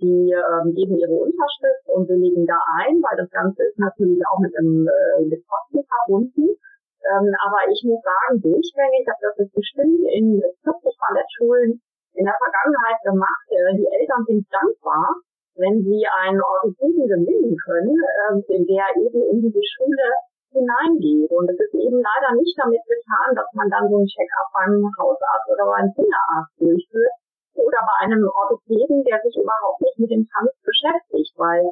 [0.00, 4.40] Die ähm, geben ihre Unterschrift und willigen da ein, weil das Ganze ist natürlich auch
[4.40, 6.56] mit, einem, äh, mit Kosten verbunden.
[7.04, 11.80] Ähm, aber ich muss sagen, durchgängig, habe das jetzt bestimmt in 40 Ballettschulen
[12.16, 13.44] in der Vergangenheit gemacht.
[13.52, 15.20] Äh, die Eltern sind dankbar,
[15.56, 20.06] wenn sie einen Orthopäden gewinnen können, äh, der eben in diese Schule
[20.52, 21.30] hineingeht.
[21.30, 24.84] Und es ist eben leider nicht damit getan, dass man dann so einen Check-up beim
[24.98, 27.14] Hausarzt oder beim Kinderarzt durchführt
[27.54, 31.64] oder bei einem Orthopäden, der sich überhaupt nicht mit dem Tanz beschäftigt, weil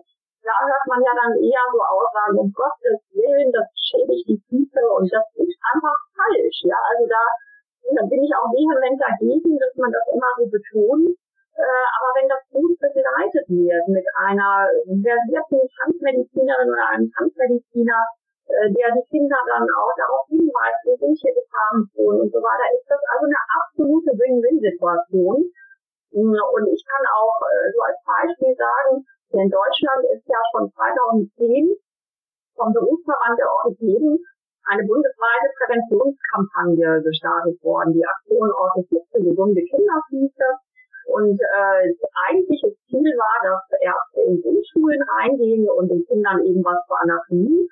[0.43, 4.83] da hört man ja dann eher so Aussagen, um Gottes Willen, das schädigt die Füße
[4.97, 6.63] und das ist einfach falsch.
[6.65, 7.23] Ja, also da,
[7.95, 11.19] da bin ich auch vehement dagegen, dass man das immer so betont.
[11.59, 17.99] Äh, aber wenn das gut begleitet wird mit einer versierten Tanzmedizinerin oder einem Tanzmediziner,
[18.49, 22.89] der die Kinder dann auch darauf hinweist, wir sind hier Gefahrenzonen und so weiter, ist
[22.89, 25.37] das also eine absolute Win-Win-Situation.
[26.17, 29.05] Und ich kann auch äh, so als Beispiel sagen,
[29.37, 31.77] in Deutschland ist ja schon 2010
[32.57, 34.17] vom Berufsverband der Orthopäden
[34.69, 37.93] eine bundesweite Präventionskampagne gestartet worden.
[37.93, 40.01] Die Aktion Orthopädie für gesunde Kinder
[41.09, 46.65] Und äh, das eigentliche Ziel war, dass Ärzte in Grundschulen reingehen und den Kindern eben
[46.65, 47.69] was zur Anatomie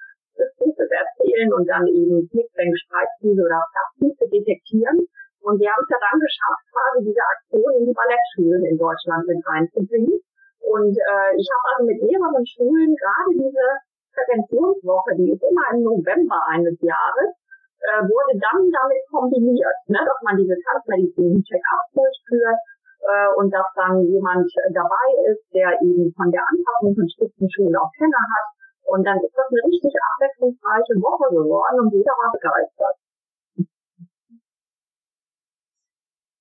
[1.37, 5.07] erzählen und dann eben Knickbänke, Spreizfüße oder Platzfüße detektieren.
[5.44, 9.27] Und wir haben es ja dann geschafft, quasi diese Aktion in die Ballettschulen in Deutschland
[9.29, 10.18] mit reinzubringen.
[10.64, 13.66] Und äh, ich habe also mit mehreren Schulen gerade diese
[14.11, 17.31] Präventionswoche, die ist immer im November eines Jahres,
[17.79, 22.59] äh, wurde dann damit kombiniert, ne, dass man diese Tanzmedizin Check-up durchführt
[23.07, 27.92] äh, und dass dann jemand dabei ist, der eben von der Anpassung von Spitzenschulen auch
[27.94, 28.46] Kenner hat.
[28.87, 32.96] Und dann ist das eine richtig abwechslungsreiche Woche geworden und jeder war begeistert.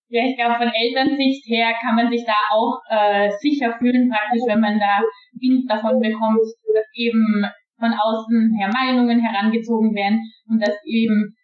[0.10, 4.46] Ja, ich glaube, von Elternsicht her kann man sich da auch äh, sicher fühlen, praktisch,
[4.46, 5.02] wenn man da
[5.42, 7.44] Wind davon bekommt, dass eben
[7.80, 11.36] von außen her Meinungen herangezogen werden und dass eben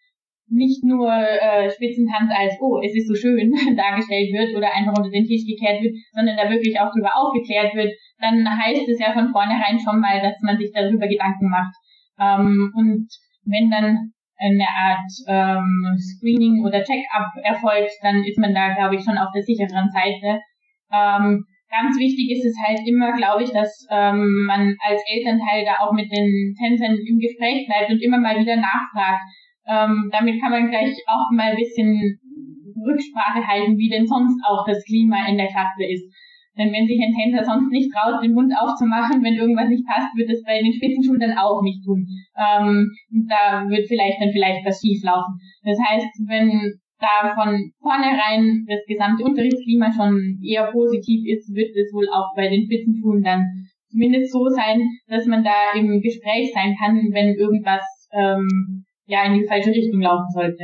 [0.51, 5.09] nicht nur äh, Spitzentanz als, oh, es ist so schön dargestellt wird oder einfach unter
[5.09, 9.13] den Tisch gekehrt wird, sondern da wirklich auch darüber aufgeklärt wird, dann heißt es ja
[9.13, 11.73] von vornherein schon mal, dass man sich darüber Gedanken macht.
[12.19, 13.07] Ähm, und
[13.45, 19.03] wenn dann eine Art ähm, Screening oder Check-up erfolgt, dann ist man da, glaube ich,
[19.03, 20.41] schon auf der sicheren Seite.
[20.91, 25.85] Ähm, ganz wichtig ist es halt immer, glaube ich, dass ähm, man als Elternteil da
[25.85, 29.21] auch mit den Tänzern im Gespräch bleibt und immer mal wieder nachfragt.
[29.67, 32.19] Ähm, damit kann man gleich auch mal ein bisschen
[32.85, 36.09] Rücksprache halten, wie denn sonst auch das Klima in der Klasse ist.
[36.57, 40.11] Denn wenn sich ein Tänzer sonst nicht traut, den Mund aufzumachen, wenn irgendwas nicht passt,
[40.17, 42.05] wird es bei den Spitzenschulen dann auch nicht tun.
[42.35, 42.91] Ähm,
[43.29, 45.39] da wird vielleicht dann vielleicht was schief laufen.
[45.63, 51.91] Das heißt, wenn da von vornherein das gesamte Unterrichtsklima schon eher positiv ist, wird es
[51.93, 53.47] wohl auch bei den Spitzenschulen dann
[53.89, 59.39] zumindest so sein, dass man da im Gespräch sein kann, wenn irgendwas ähm, ja in
[59.39, 60.63] die falsche Richtung laufen sollte.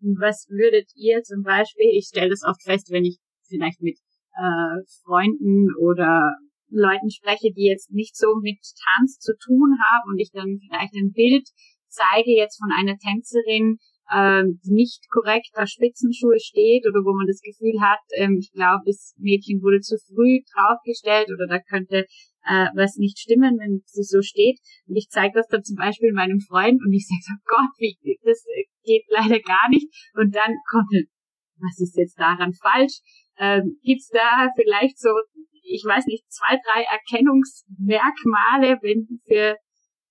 [0.00, 3.98] Was würdet ihr zum Beispiel, ich stelle das oft fest, wenn ich vielleicht mit
[4.36, 6.36] äh, Freunden oder
[6.68, 8.58] Leuten spreche, die jetzt nicht so mit
[8.96, 11.48] Tanz zu tun haben und ich dann vielleicht ein Bild
[11.90, 13.78] zeige jetzt von einer Tänzerin,
[14.10, 18.50] äh, die nicht korrekt auf Spitzenschuhe steht oder wo man das Gefühl hat, ähm, ich
[18.52, 22.06] glaube, das Mädchen wurde zu früh draufgestellt oder da könnte
[22.46, 24.58] äh, was nicht stimmen, wenn sie so steht.
[24.86, 27.96] Und ich zeige das dann zum Beispiel meinem Freund und ich sage, oh Gott, wie,
[28.24, 28.44] das
[28.84, 29.86] geht leider gar nicht.
[30.14, 30.90] Und dann kommt,
[31.60, 33.00] was ist jetzt daran falsch?
[33.38, 35.10] Ähm, Gibt es da vielleicht so,
[35.62, 39.56] ich weiß nicht, zwei, drei Erkennungsmerkmale, wenn für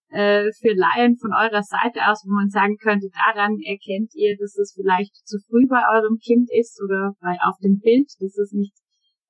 [0.10, 4.58] äh, für Laien von eurer Seite aus, wo man sagen könnte, daran erkennt ihr, dass
[4.58, 8.52] es vielleicht zu früh bei eurem Kind ist oder bei auf dem Bild, dass es
[8.52, 8.74] nicht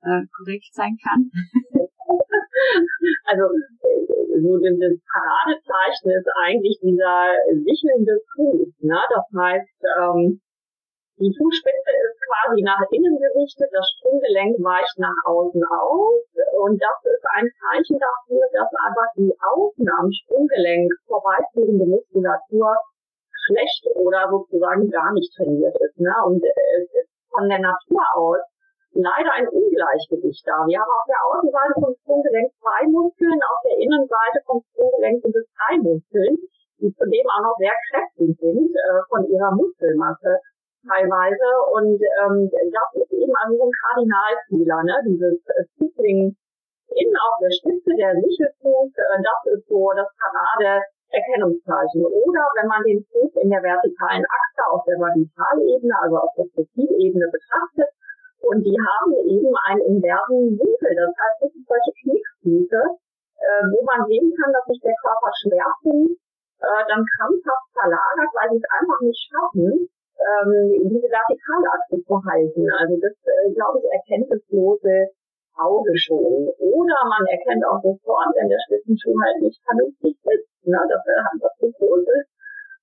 [0.03, 1.31] äh, korrekt sein kann?
[3.25, 3.43] Also
[4.41, 8.67] so das Paradezeichen ist eigentlich dieser sichelnde Fuß.
[8.81, 8.99] Ne?
[9.13, 10.41] Das heißt, ähm,
[11.19, 16.23] die Fußspitze ist quasi nach innen gerichtet, das Sprunggelenk weicht nach außen aus
[16.63, 22.71] und das ist ein Zeichen dafür, dass einfach die außen am Sprunggelenk vorbeiführende Muskulatur
[23.45, 25.99] schlecht oder sozusagen gar nicht trainiert ist.
[25.99, 26.13] Ne?
[26.25, 28.39] Und es ist von der Natur aus
[28.95, 30.63] leider ein Ungleichgewicht da.
[30.65, 35.35] Wir haben auf der Außenseite vom Sprunggelenk zwei Muskeln, auf der Innenseite vom Sprunggelenk sind
[35.35, 36.35] es drei Muskeln,
[36.79, 40.39] die zudem auch noch sehr kräftig sind äh, von ihrer Muskelmasse
[40.89, 41.47] teilweise.
[41.69, 44.95] Und ähm, das ist eben also so ein Kardinalfehler, ne?
[45.05, 46.33] dieses äh, Zupling
[46.89, 52.05] innen auf der Spitze der Sichelfuß, äh, das ist so das Parade Erkennungszeichen.
[52.05, 56.45] Oder wenn man den Fuß in der vertikalen Achse auf der Vertikalebene, also auf der
[56.53, 57.89] Profilebene betrachtet,
[58.41, 60.91] und die haben eben einen inversen Winkel.
[60.95, 62.81] Das heißt, das sind solche Knickfüße,
[63.41, 66.15] äh, wo man sehen kann, dass sich der Körper Schwerpunkt
[66.61, 72.67] äh, dann krampfhaft verlagert, weil sie es einfach nicht schaffen, ähm, diese Vertikalachse zu halten.
[72.77, 75.07] Also das, äh, glaube ich, erkennt das bloße
[75.55, 76.51] Auge schon.
[76.59, 81.19] Oder man erkennt auch sofort, wenn der Spitzenschuh halt nicht vernünftig sitzt, ne, dass er
[81.31, 82.29] einfach zu groß ist.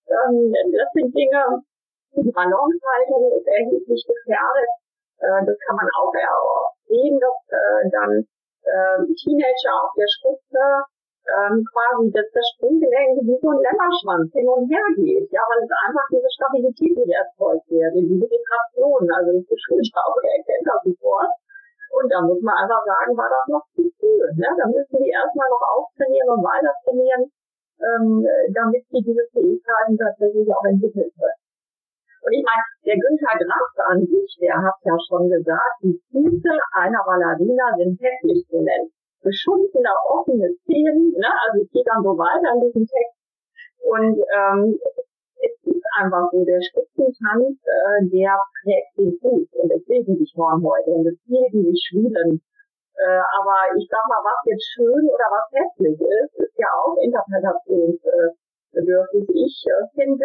[0.08, 1.62] Ähm, das sind Dinge,
[2.16, 4.70] die Balancehaltung ist erheblich gefährdet.
[5.20, 6.12] Äh, das kann man auch
[6.88, 8.12] sehen, dass äh, dann
[8.64, 10.62] äh, Teenager auf der Spitze
[11.26, 15.26] ähm, quasi das, das Sprunggelenk wie so ein Lämmerschwanz hin und her geht.
[15.34, 19.02] Ja, weil es einfach diese Stabilität nicht erzeugt wird, diese Vibration.
[19.10, 21.32] Also das Schulschraube erkennt das sofort.
[21.98, 24.22] Und da muss man einfach sagen, war das noch zu früh.
[24.38, 24.48] Ne?
[24.54, 27.22] Da müssen die erstmal noch auftrainieren und weiter trainieren,
[27.82, 31.38] ähm, damit sie diese Fähigkeiten tatsächlich auch entwickelt wird.
[32.26, 36.52] Und ich meine, der Günther Graff an sich, der hat ja schon gesagt, die Füße
[36.74, 38.90] einer Ballerina sind hässlich zu nennen
[39.22, 41.28] geschundene, offene Szenen, ne?
[41.46, 43.16] also es geht dann so weiter in diesem Text.
[43.86, 44.74] Und ähm,
[45.38, 50.90] es ist einfach so, der Spitzentanz, äh, der prägt den Fuß und deswegen die Hornhäute
[50.90, 52.42] und deswegen die Schwielen.
[52.96, 56.96] Äh, aber ich sag mal, was jetzt schön oder was hässlich ist, ist ja auch
[56.96, 59.28] interpretationsbedürftig.
[59.36, 60.24] Ich äh, finde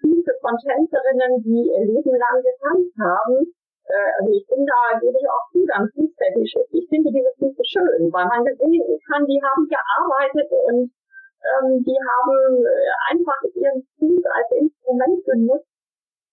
[0.00, 3.50] Füße von Tänzerinnen, die ihr Leben lang getanzt haben,
[3.88, 6.72] äh, also ich bin da, gebe ich auch zu, ganz fußfetisch ist.
[6.76, 10.92] Ich finde diese Füße schön, weil man gesehen kann, die haben gearbeitet und
[11.40, 15.72] ähm, die haben äh, einfach ihren Fuß als Instrument benutzt.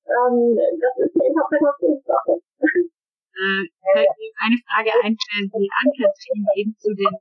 [0.05, 2.43] Ähm, das ist eine Interpretationssache.
[3.35, 3.67] Äh,
[4.39, 7.11] eine Frage einstellen, die Ann-Kathrin eben zu den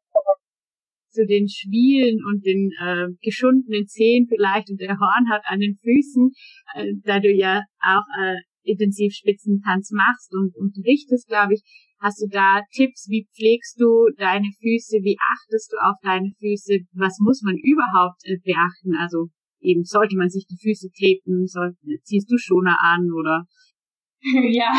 [1.15, 6.33] zu den Schwielen und den äh, geschundenen Zehen vielleicht und der Hornhaut an den Füßen,
[6.75, 8.35] äh, da du ja auch äh,
[8.65, 11.63] intensiv Spitzentanz machst und unterrichtest, glaube ich,
[12.01, 16.85] hast du da Tipps, wie pflegst du deine Füße, wie achtest du auf deine Füße,
[16.93, 18.95] was muss man überhaupt äh, beachten?
[18.99, 19.29] Also
[19.61, 23.47] eben sollte man sich die Füße kleben, soll, ziehst du Schoner an oder
[24.25, 24.73] ja,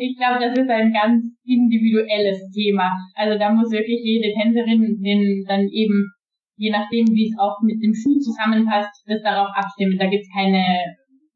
[0.00, 2.96] ich glaube, das ist ein ganz individuelles Thema.
[3.14, 6.08] Also da muss wirklich jede Tänzerin den dann eben,
[6.56, 9.98] je nachdem, wie es auch mit dem Schuh zusammenpasst, das darauf abstimmen.
[9.98, 10.64] Da gibt's keine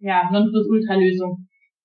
[0.01, 1.37] ja, Nonplusultra-Lösung.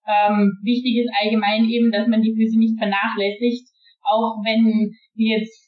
[0.08, 3.68] Ähm, wichtig ist allgemein eben, dass man die Füße nicht vernachlässigt,
[4.04, 5.66] auch wenn die jetzt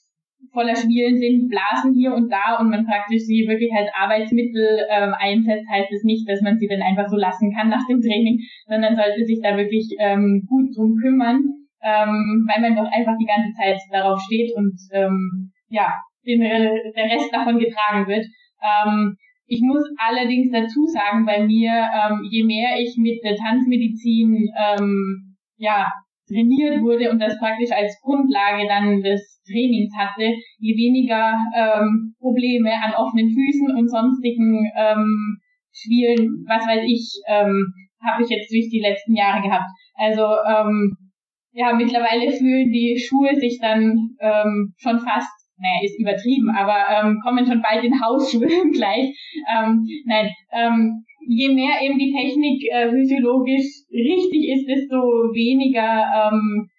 [0.54, 5.14] voller Schwielen sind, Blasen hier und da und man praktisch sie wirklich als Arbeitsmittel ähm,
[5.18, 8.40] einsetzt, heißt es nicht, dass man sie dann einfach so lassen kann nach dem Training,
[8.68, 11.44] sondern sollte sich da wirklich ähm, gut drum kümmern,
[11.84, 15.94] ähm, weil man doch einfach die ganze Zeit darauf steht und ähm, ja,
[16.26, 18.26] den, der Rest davon getragen wird.
[18.62, 19.18] Ähm,
[19.48, 25.36] ich muss allerdings dazu sagen, bei mir, ähm, je mehr ich mit der Tanzmedizin ähm,
[25.58, 25.88] ja,
[26.28, 32.72] trainiert wurde und das praktisch als Grundlage dann des Trainings hatte, je weniger ähm, Probleme
[32.74, 35.40] an offenen Füßen und sonstigen ähm,
[35.72, 37.74] Schwielen, was weiß ich, ähm,
[38.04, 39.70] habe ich jetzt durch die letzten Jahre gehabt.
[39.96, 40.98] Also ähm,
[41.52, 47.20] ja, mittlerweile fühlen die Schuhe sich dann ähm, schon fast naja, ist übertrieben, aber ähm,
[47.24, 49.14] kommen schon bald in Hausschuhe gleich.
[49.50, 54.96] Ähm, nein, ähm, je mehr eben die Technik äh, physiologisch richtig ist, desto
[55.34, 56.70] weniger ähm,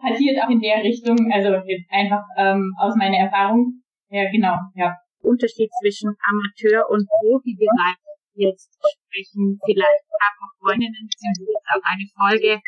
[0.00, 1.16] passiert auch in der Richtung.
[1.32, 3.82] Also jetzt einfach ähm, aus meiner Erfahrung.
[4.10, 4.96] Ja, genau, ja.
[5.22, 7.96] Unterschied zwischen Amateur und Profibereich
[8.34, 9.60] jetzt sprechen.
[9.64, 12.62] Vielleicht haben Freundinnen, sind jetzt auch eine Folge,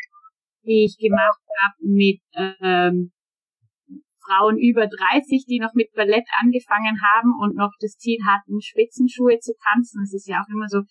[0.65, 2.21] die ich gemacht habe mit
[2.61, 3.11] ähm,
[4.25, 9.39] Frauen über 30, die noch mit Ballett angefangen haben und noch das Ziel hatten, Spitzenschuhe
[9.39, 10.01] zu tanzen.
[10.01, 10.81] Das ist ja auch immer so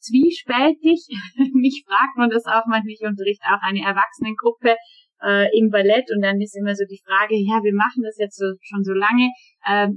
[0.00, 1.06] zwiespältig.
[1.54, 2.92] Mich fragt man das auch manchmal.
[2.92, 4.76] Ich unterrichte auch eine Erwachsenengruppe
[5.22, 8.38] äh, im Ballett und dann ist immer so die Frage, ja, wir machen das jetzt
[8.38, 9.30] so, schon so lange,
[9.64, 9.88] äh,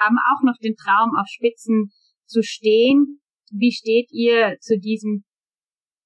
[0.00, 1.90] haben auch noch den Traum, auf Spitzen
[2.26, 3.20] zu stehen.
[3.50, 5.24] Wie steht ihr zu diesem,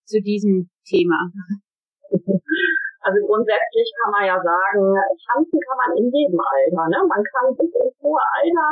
[0.05, 1.31] zu diesem Thema?
[3.07, 4.83] Also grundsätzlich kann man ja sagen,
[5.31, 6.91] tanzen kann man in jedem Alter.
[6.91, 6.99] Ne?
[7.07, 8.71] Man kann bis ins hohe Alter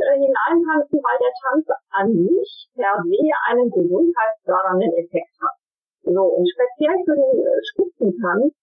[0.00, 3.20] äh, hineintanzen, weil der Tanz an sich per se
[3.52, 5.60] einen gesundheitsfördernden Effekt hat.
[6.08, 8.56] So, und speziell für den äh, Spitzentanz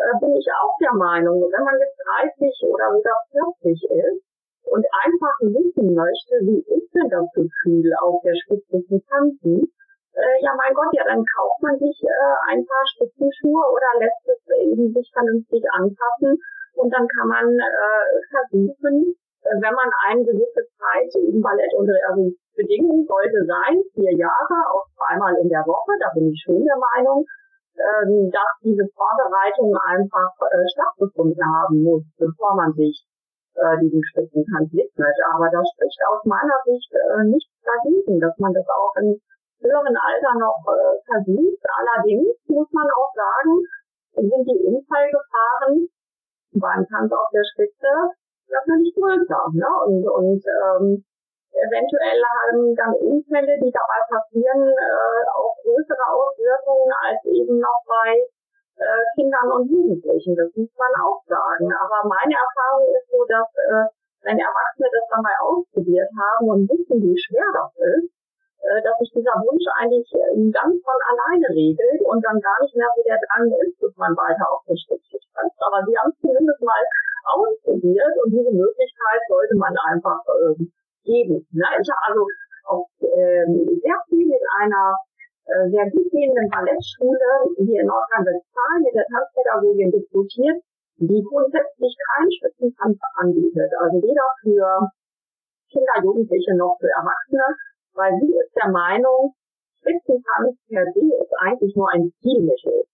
[0.00, 2.00] äh, bin ich auch der Meinung, wenn man jetzt
[2.40, 3.20] 30 oder sogar
[3.60, 4.24] 40 ist
[4.64, 9.68] und einfach wissen möchte, wie ist denn das Gefühl, auf der Spitze zu tanzen,
[10.14, 14.24] äh, ja mein Gott, ja, dann kauft man sich äh, ein paar Spitzenschuhe oder lässt
[14.26, 16.38] es eben sich vernünftig anpassen
[16.74, 21.94] und dann kann man äh, versuchen, äh, wenn man eine gewisse Zeit eben Ballett unter
[22.08, 26.62] also Bedingungen sollte sein, vier Jahre, auch zweimal in der Woche, da bin ich schon
[26.62, 27.26] der Meinung,
[27.74, 33.02] ähm, dass diese Vorbereitung einfach äh, stattgefunden haben muss, bevor man sich
[33.58, 35.16] äh, diesen Spitzentanz widmet.
[35.34, 39.18] Aber das spricht aus meiner Sicht äh, nichts dagegen, dass man das auch in
[39.64, 41.62] höheren Alter noch äh, versucht.
[41.64, 43.64] Allerdings muss man auch sagen,
[44.14, 45.88] sind die Unfallgefahren
[46.52, 47.90] beim Tanz auf der Spitze
[48.48, 49.42] natürlich größer.
[49.56, 49.70] Ne?
[49.88, 51.04] Und, und ähm,
[51.50, 58.22] eventuell haben dann Unfälle, die dabei passieren, äh, auch größere Auswirkungen als eben noch bei
[58.78, 60.36] äh, Kindern und Jugendlichen.
[60.36, 61.72] Das muss man auch sagen.
[61.72, 63.86] Aber meine Erfahrung ist so, dass äh,
[64.24, 68.13] wenn Erwachsene das dann mal ausprobiert haben und wissen, wie schwer das ist,
[68.64, 72.88] dass sich dieser Wunsch eigentlich äh, ganz von alleine regelt und dann gar nicht mehr
[72.96, 75.60] so der Drang ist, dass man weiter auf den Stückchen tanzt.
[75.60, 76.82] Aber sie haben es zumindest mal
[77.28, 80.56] ausprobiert und diese Möglichkeit sollte man einfach äh,
[81.04, 81.44] geben.
[81.52, 81.66] Ne?
[81.80, 82.22] Ich habe also
[82.64, 83.44] auch äh,
[83.84, 84.96] sehr viel in einer
[85.44, 90.56] äh, sehr gut gehenden Ballettschule hier in Nordrhein-Westfalen mit der Tanzpädagogin diskutiert,
[90.96, 93.70] die grundsätzlich keinen Spitzentanz anbietet.
[93.76, 94.88] Also weder für
[95.68, 97.44] Kinder, Jugendliche noch für Erwachsene,
[97.94, 99.34] weil sie ist der Meinung,
[99.80, 102.84] Spitzentanz per se ist eigentlich nur ein Zielmittel.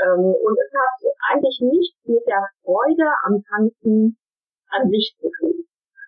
[0.00, 4.16] Ähm, und es hat eigentlich nichts mit der Freude am Tanzen
[4.70, 5.64] an sich zu tun.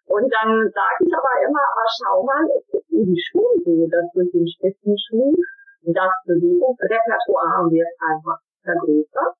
[0.06, 4.10] Und dann sage ich aber immer, aber schau mal, es ist eben schon so, dass
[4.12, 5.34] durch den Spitzenschuh
[5.86, 9.34] das Bewegungsrepertoire wird einfach vergrößert.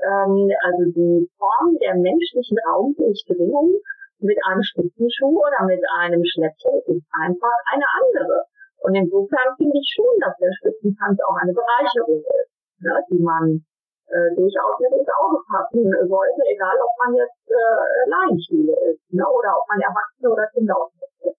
[0.00, 3.80] Ähm, also die Form der menschlichen Raumdurchdringung
[4.18, 8.46] mit einem Spitzenschuh oder mit einem Schleppchen ist einfach eine andere.
[8.80, 13.64] Und insofern finde ich schon, dass der Spitzentanz auch eine Bereicherung ist, ne, die man
[14.08, 19.24] äh, durchaus mit ins Auge fassen sollte, egal ob man jetzt äh, Laienschule ist ne,
[19.26, 21.36] oder ob man Erwachsene oder Kinder ausbildet.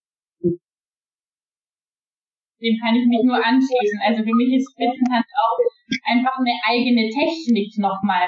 [2.58, 4.00] Dem kann ich mich nur anschließen.
[4.02, 5.62] Also für mich ist Spitzentanz auch
[6.10, 8.28] einfach eine eigene Technik nochmal.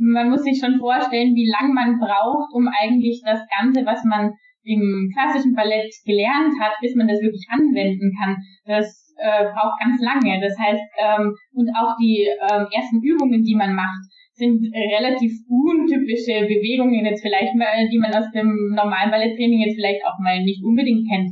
[0.00, 4.32] Man muss sich schon vorstellen, wie lang man braucht, um eigentlich das Ganze, was man
[4.64, 8.36] im klassischen Ballett gelernt hat, bis man das wirklich anwenden kann.
[8.64, 10.40] Das äh, braucht ganz lange.
[10.40, 16.48] Das heißt, ähm, und auch die ähm, ersten Übungen, die man macht, sind relativ untypische
[16.48, 20.64] Bewegungen jetzt vielleicht, mal, die man aus dem normalen Balletttraining jetzt vielleicht auch mal nicht
[20.64, 21.30] unbedingt kennt.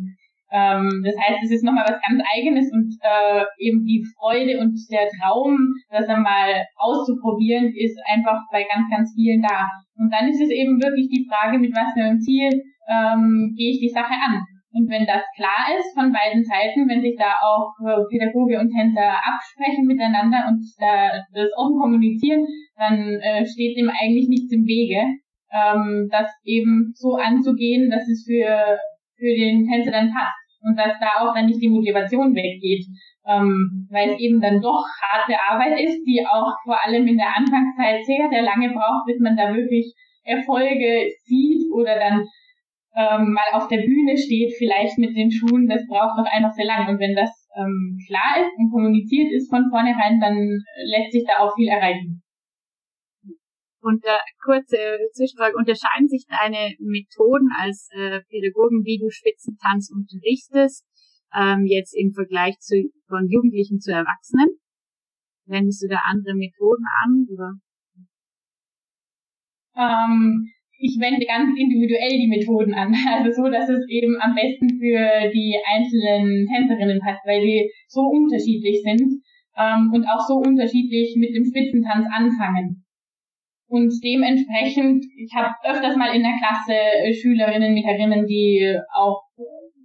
[0.51, 4.75] Ähm, das heißt, es ist nochmal was ganz Eigenes und äh, eben die Freude und
[4.91, 9.69] der Traum, das einmal auszuprobieren, ist einfach bei ganz, ganz vielen da.
[9.97, 12.49] Und dann ist es eben wirklich die Frage, mit was für einem Ziel
[12.89, 14.41] ähm, gehe ich die Sache an.
[14.73, 18.71] Und wenn das klar ist von beiden Seiten, wenn sich da auch äh, Pädagoge und
[18.71, 22.47] Tänzer absprechen miteinander und da das offen kommunizieren,
[22.77, 25.19] dann äh, steht dem eigentlich nichts im Wege,
[25.51, 28.79] ähm, das eben so anzugehen, dass es für,
[29.19, 32.87] für den Tänzer dann passt und dass da auch dann nicht die Motivation weggeht,
[33.27, 37.37] ähm, weil es eben dann doch harte Arbeit ist, die auch vor allem in der
[37.37, 39.93] Anfangszeit sehr, sehr lange braucht, bis man da wirklich
[40.25, 42.27] Erfolge sieht oder dann
[42.97, 46.67] ähm, mal auf der Bühne steht, vielleicht mit den Schuhen, das braucht doch einfach sehr
[46.67, 46.89] lang.
[46.89, 50.37] Und wenn das ähm, klar ist und kommuniziert ist von vornherein, dann
[50.85, 52.23] lässt sich da auch viel erreichen.
[53.89, 54.77] Und äh, kurze
[55.17, 60.85] Zwischenfrage, unterscheiden sich deine Methoden als äh, Pädagogen, wie du Spitzentanz unterrichtest,
[61.33, 64.61] ähm, jetzt im Vergleich zu von Jugendlichen zu Erwachsenen?
[65.47, 67.27] Wendest du da andere Methoden an?
[67.33, 67.51] Oder?
[69.81, 72.93] Ähm, ich wende ganz individuell die Methoden an.
[73.09, 78.03] Also so, dass es eben am besten für die einzelnen Tänzerinnen passt, weil die so
[78.05, 79.25] unterschiedlich sind
[79.57, 82.85] ähm, und auch so unterschiedlich mit dem Spitzentanz anfangen.
[83.69, 89.23] Und dementsprechend, ich habe öfters mal in der Klasse Schülerinnen, Mieterinnen, die auch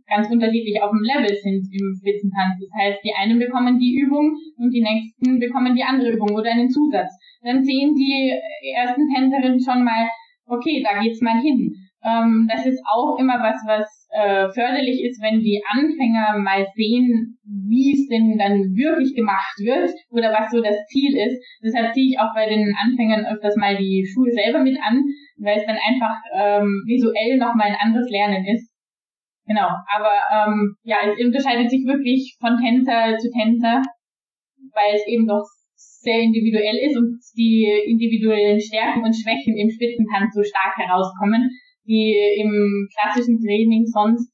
[0.08, 2.60] ganz unterschiedlich auf dem Level sind im Spitzentanz.
[2.60, 6.52] Das heißt, die einen bekommen die Übung und die nächsten bekommen die andere Übung oder
[6.52, 7.12] einen Zusatz.
[7.44, 8.34] Dann sehen die
[8.76, 10.08] ersten Tänzerinnen schon mal,
[10.48, 11.74] okay, da geht's mal hin.
[12.06, 17.38] Ähm, das ist auch immer was, was äh, förderlich ist, wenn die Anfänger mal sehen,
[17.44, 21.42] wie es denn dann wirklich gemacht wird oder was so das Ziel ist.
[21.64, 25.02] Deshalb ziehe ich auch bei den Anfängern öfters mal die Schuhe selber mit an,
[25.38, 28.70] weil es dann einfach ähm, visuell nochmal ein anderes Lernen ist.
[29.46, 33.82] Genau, aber ähm, ja, es unterscheidet sich wirklich von Tänzer zu Tänzer,
[34.74, 35.44] weil es eben doch
[35.76, 41.50] sehr individuell ist und die individuellen Stärken und Schwächen im Spitzentanz so stark herauskommen,
[41.86, 44.32] die im klassischen Training sonst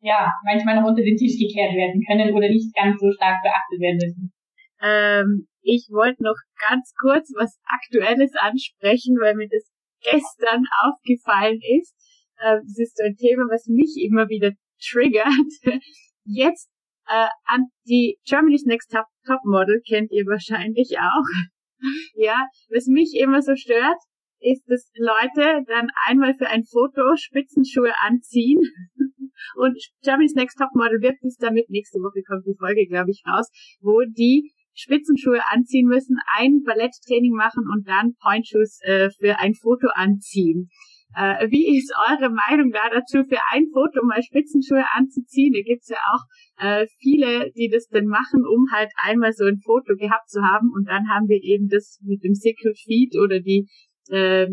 [0.00, 3.80] ja manchmal noch unter den Tisch gekehrt werden können oder nicht ganz so stark beachtet
[3.80, 4.32] werden müssen.
[4.82, 6.36] Ähm, ich wollte noch
[6.68, 9.70] ganz kurz was Aktuelles ansprechen, weil mir das
[10.02, 11.94] gestern aufgefallen ist.
[12.38, 14.50] Äh, das ist so ein Thema, was mich immer wieder
[14.82, 15.28] triggert.
[16.24, 16.68] Jetzt
[17.06, 21.28] äh, an die Germany's Next Top, Top Model kennt ihr wahrscheinlich auch.
[22.14, 23.98] ja, was mich immer so stört,
[24.42, 28.60] ist, dass Leute dann einmal für ein Foto Spitzenschuhe anziehen
[29.56, 33.22] und Germany's Next Top Model wird dies damit, nächste Woche kommt die Folge, glaube ich,
[33.26, 33.48] raus,
[33.80, 39.88] wo die Spitzenschuhe anziehen müssen, ein Balletttraining machen und dann Pointshoes äh, für ein Foto
[39.94, 40.70] anziehen.
[41.14, 45.52] Äh, wie ist eure Meinung da dazu, für ein Foto mal Spitzenschuhe anzuziehen?
[45.52, 46.24] Da gibt's ja auch
[46.64, 50.70] äh, viele, die das dann machen, um halt einmal so ein Foto gehabt zu haben
[50.74, 53.68] und dann haben wir eben das mit dem Sickle Feed oder die
[54.12, 54.48] äh,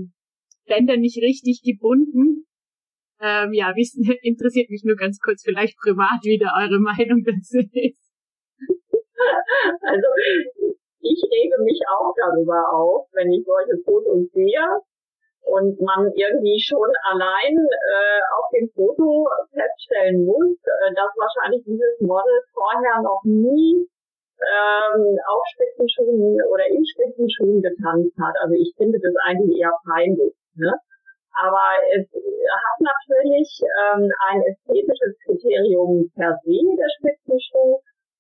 [0.66, 2.46] Bänder nicht richtig gebunden.
[3.22, 3.84] Ähm, ja, wie
[4.24, 8.10] interessiert mich nur ganz kurz vielleicht privat, wie da eure Meinung dazu ist.
[9.82, 10.08] Also
[11.02, 14.64] ich rege mich auch darüber auf, wenn ich solche Fotos sehe
[15.44, 22.00] und man irgendwie schon allein äh, auf dem Foto feststellen muss, äh, dass wahrscheinlich dieses
[22.00, 23.88] Model vorher noch nie
[24.40, 28.36] ähm, auf Spitzenschuhen oder in Spitzenschuhen getanzt hat.
[28.42, 30.34] Also ich finde das eigentlich eher peinlich.
[30.56, 30.74] Ne?
[31.36, 37.80] Aber es hat natürlich ähm, ein ästhetisches Kriterium per se, der Spitzenschuh.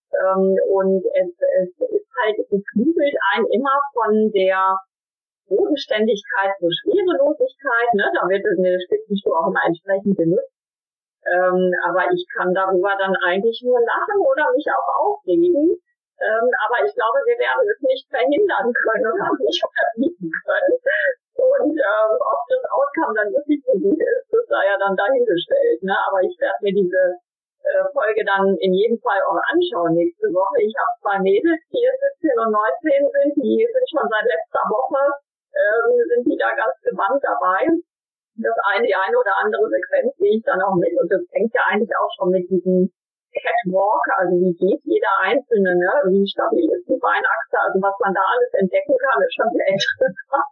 [0.09, 4.80] Ähm, und es, es ist halt, es beflügelt einen immer von der
[5.47, 7.89] Bodenständigkeit zur Schwerelosigkeit.
[7.93, 8.05] Ne?
[8.13, 10.53] Da wird eine Spitzenschuh auch immer entsprechend benutzt.
[11.28, 15.76] Ähm, aber ich kann darüber dann eigentlich nur lachen oder mich auch aufregen.
[16.20, 20.76] Ähm, aber ich glaube, wir werden es nicht verhindern können oder nicht verbieten können.
[21.39, 25.80] Und ähm, ob das Outcome dann wirklich so gut ist, das sei ja dann dahingestellt.
[25.84, 25.95] Ne?
[25.95, 27.15] Aber ich werde mir diese
[27.63, 30.59] äh, Folge dann in jedem Fall auch anschauen nächste Woche.
[30.59, 31.88] Ich habe zwei Mädels, die
[32.20, 34.99] 17 und 19 sind, die sind schon seit letzter Woche,
[35.55, 37.63] äh, sind die da ganz gewandt dabei.
[38.39, 41.55] Das eine, die eine oder andere Sequenz gehe ich dann auch mit und das fängt
[41.55, 42.91] ja eigentlich auch schon mit diesem
[43.30, 45.92] Catwalk, also wie geht jeder Einzelne, ne?
[46.10, 49.68] wie stabil ist die Beinachse, also was man da alles entdecken kann, ist schon sehr
[49.74, 50.50] interessant.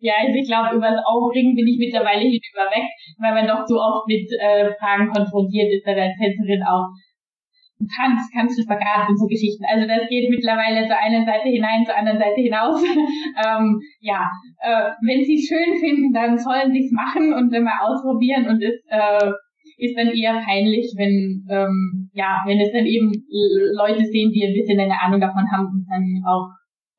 [0.00, 2.88] Ja, also ich glaube, über das Aufregen bin ich mittlerweile hinüber weg,
[3.20, 6.88] weil man doch so oft mit äh, Fragen konfrontiert ist, dann als Tänzerin auch.
[7.88, 9.64] Tanz, kannst du Spagat und so Geschichten.
[9.64, 12.82] Also das geht mittlerweile zur einen Seite hinein, zur anderen Seite hinaus.
[13.44, 14.28] ähm, ja,
[14.60, 18.62] äh, wenn sie es schön finden, dann sollen sie es machen und mal ausprobieren und
[18.62, 19.32] es äh,
[19.78, 23.12] ist dann eher peinlich, wenn ähm, ja, wenn es dann eben
[23.76, 26.48] Leute sehen, die ein bisschen eine Ahnung davon haben und dann auch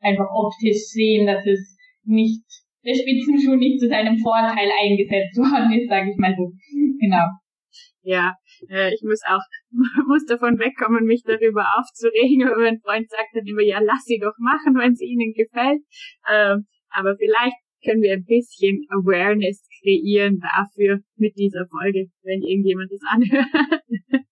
[0.02, 2.44] einfach optisch sehen, dass es nicht
[2.84, 6.52] der Spitzenschuh nicht zu seinem Vorteil eingesetzt worden ist, sage ich mal so.
[7.00, 7.26] Genau.
[8.02, 8.36] Ja,
[8.70, 9.42] äh, ich muss auch,
[10.08, 14.20] muss davon wegkommen, mich darüber aufzuregen, aber mein Freund sagt dann immer, ja, lass sie
[14.20, 15.82] doch machen, wenn es ihnen gefällt.
[16.30, 22.92] Ähm, aber vielleicht können wir ein bisschen Awareness kreieren dafür mit dieser Folge, wenn irgendjemand
[22.92, 23.82] das anhört.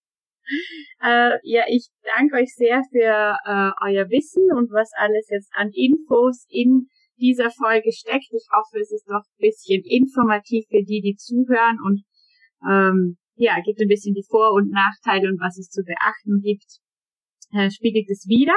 [1.02, 5.70] äh, ja, ich danke euch sehr für äh, euer Wissen und was alles jetzt an
[5.72, 6.88] Infos in
[7.18, 8.32] dieser Folge steckt.
[8.32, 12.02] Ich hoffe, es ist noch ein bisschen informativ für die, die zuhören und
[12.68, 16.78] ähm, ja, gibt ein bisschen die Vor- und Nachteile und was es zu beachten gibt,
[17.52, 18.54] äh, spiegelt es wieder.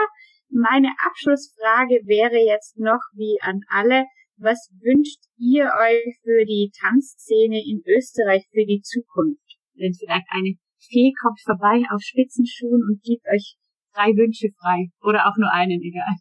[0.49, 4.05] Meine Abschlussfrage wäre jetzt noch wie an alle,
[4.35, 9.57] was wünscht ihr euch für die Tanzszene in Österreich für die Zukunft?
[9.75, 13.55] Wenn vielleicht eine Fee kommt vorbei auf Spitzenschuhen und gibt euch
[13.95, 16.17] drei Wünsche frei oder auch nur einen, egal.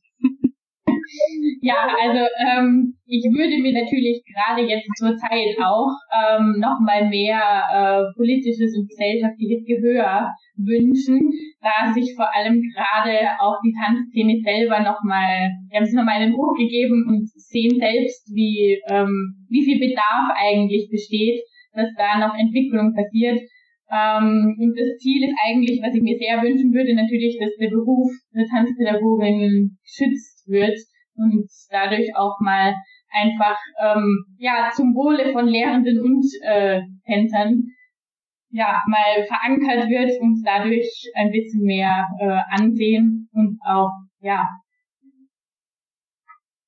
[1.60, 7.38] Ja, also ähm, ich würde mir natürlich gerade jetzt zur Zeit auch ähm, nochmal mehr
[7.38, 14.80] äh, politisches und gesellschaftliches Gehör wünschen, da sich vor allem gerade auch die Tanzszene selber
[14.80, 19.78] nochmal, wir haben es nochmal einen Ruck gegeben und sehen selbst, wie, ähm, wie viel
[19.78, 21.42] Bedarf eigentlich besteht,
[21.74, 23.40] dass da noch Entwicklung passiert.
[23.92, 27.68] Ähm, und das Ziel ist eigentlich, was ich mir sehr wünschen würde, natürlich, dass der
[27.68, 30.78] Beruf der Tanzpädagogin geschützt wird
[31.16, 32.74] und dadurch auch mal
[33.12, 37.64] einfach ähm, ja zum Wohle von Lehrenden und äh, Tänzern
[38.50, 43.90] ja mal verankert wird und dadurch ein bisschen mehr äh, Ansehen und auch
[44.20, 44.48] ja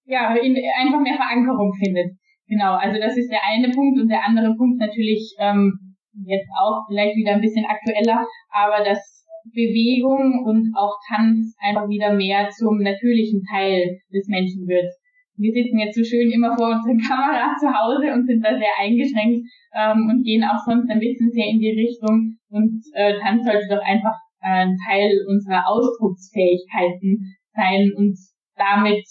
[0.07, 2.17] ja in, einfach mehr Verankerung findet.
[2.47, 6.85] Genau, also das ist der eine Punkt und der andere Punkt natürlich ähm, jetzt auch
[6.87, 12.79] vielleicht wieder ein bisschen aktueller, aber das Bewegung und auch Tanz einfach wieder mehr zum
[12.79, 14.93] natürlichen Teil des Menschen wird.
[15.37, 18.73] Wir sitzen jetzt so schön immer vor unseren Kameras zu Hause und sind da sehr
[18.79, 23.45] eingeschränkt ähm, und gehen auch sonst ein bisschen sehr in die Richtung und äh, Tanz
[23.45, 28.17] sollte doch einfach ein Teil unserer Ausdrucksfähigkeiten sein und
[28.57, 29.05] damit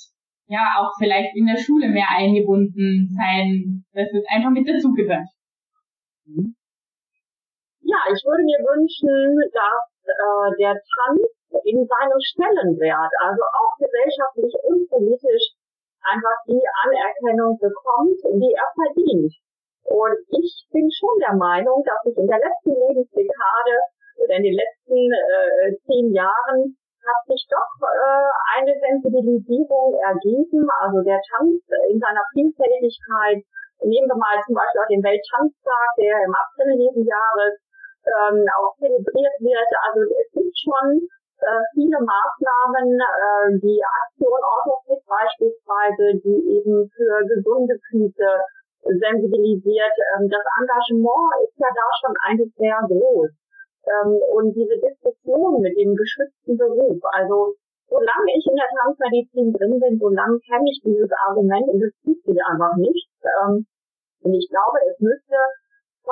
[0.47, 5.27] ja auch vielleicht in der Schule mehr eingebunden sein, dass es einfach mit dazugehört.
[7.81, 11.28] Ja, ich würde mir wünschen, dass äh, der Tanz
[11.64, 15.56] in seinem Stellenwert, also auch gesellschaftlich und politisch,
[16.04, 19.34] einfach die Anerkennung bekommt, die er verdient.
[19.84, 23.76] Und ich bin schon der Meinung, dass sich in der letzten Lebensdekade
[24.20, 30.64] oder in den letzten äh, zehn Jahren hat sich doch äh, eine Sensibilisierung ergeben.
[30.80, 31.60] Also der Tanz
[31.91, 33.43] in seiner Vielfältigkeit.
[33.84, 37.60] Nehmen wir mal zum Beispiel auch den Welttanztag, der im April jeden Jahres
[38.06, 39.72] ähm, auch zelebriert wird.
[39.88, 41.08] Also es gibt schon
[41.43, 48.30] äh, viele Maßnahmen, äh, die Aktion Orthofit beispielsweise, die eben für gesunde Füße
[48.84, 49.95] sensibilisiert.
[50.16, 53.32] Ähm, das Engagement ist ja da schon eigentlich sehr groß.
[53.84, 57.56] Ähm, und diese Diskussion mit dem geschützten Beruf, also
[57.88, 62.20] solange ich in der Tanzmedizin drin bin, solange kenne ich dieses Argument und es tut
[62.24, 63.10] sich einfach nicht.
[63.24, 63.68] Ähm,
[64.24, 65.36] und ich glaube, es müsste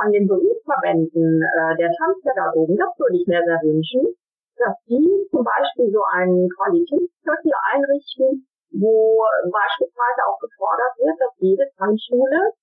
[0.01, 4.17] von den Berufsverbänden äh, der Tanzpädagogen, das würde ich mir sehr wünschen,
[4.57, 11.69] dass die zum Beispiel so einen Qualitätsviertel einrichten, wo beispielsweise auch gefordert wird, dass jede
[11.77, 12.53] Tanzschule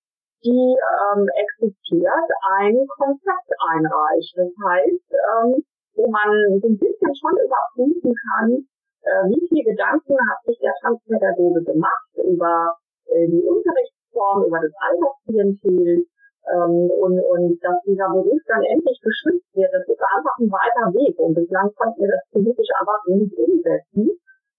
[0.45, 2.29] die ähm, existiert,
[2.63, 4.33] ein Konzept einreicht.
[4.37, 5.65] Das heißt, ähm,
[5.95, 6.31] wo man
[6.63, 8.63] so ein bisschen schon überprüfen kann,
[9.03, 12.77] äh, wie viele Gedanken hat sich der Tanzpädagoge gemacht über
[13.07, 16.07] äh, die Unterrichtsform, über das Altersklientel
[16.53, 19.73] ähm, und, und dass dieser Beruf dann endlich geschützt wird.
[19.73, 24.11] Das ist einfach ein weiter Weg und bislang konnten wir das politisch einfach nicht umsetzen.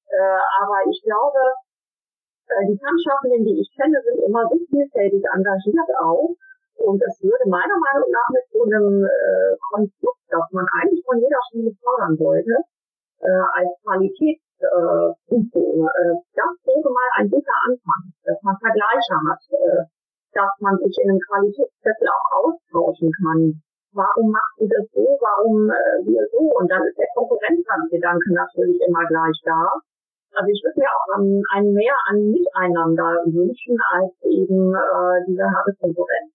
[0.10, 1.40] Äh, aber ich glaube,
[2.50, 6.34] äh, die Tanzschaffenden, die ich kenne, sind immer so vielfältig engagiert auch.
[6.80, 11.20] Und es würde meiner Meinung nach mit so einem äh, Konstrukt, das man eigentlich von
[11.20, 12.56] jeder Schule fordern sollte,
[13.20, 19.84] äh, als Qualitätsprüfung, äh, das wäre mal ein guter Anfang, dass man Vergleiche hat, äh,
[20.34, 23.62] dass man sich in einem Qualitätszettel auch austauschen kann.
[23.94, 26.40] Warum macht ihr das so, warum äh, wir so?
[26.60, 29.74] Und dann ist der Konkurrenzgedanke natürlich immer gleich da.
[30.34, 35.44] Also ich würde mir auch um, ein mehr an Miteinander wünschen als eben äh, diese
[35.44, 36.32] harte Konkurrenz.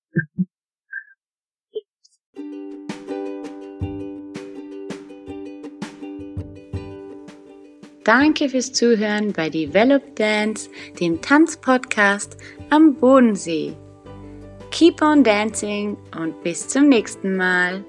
[8.05, 10.69] Danke fürs Zuhören bei Develop Dance,
[11.01, 12.37] dem Tanzpodcast
[12.69, 13.75] am Bodensee.
[14.75, 17.85] Keep on dancing und bis zum nächsten Mal.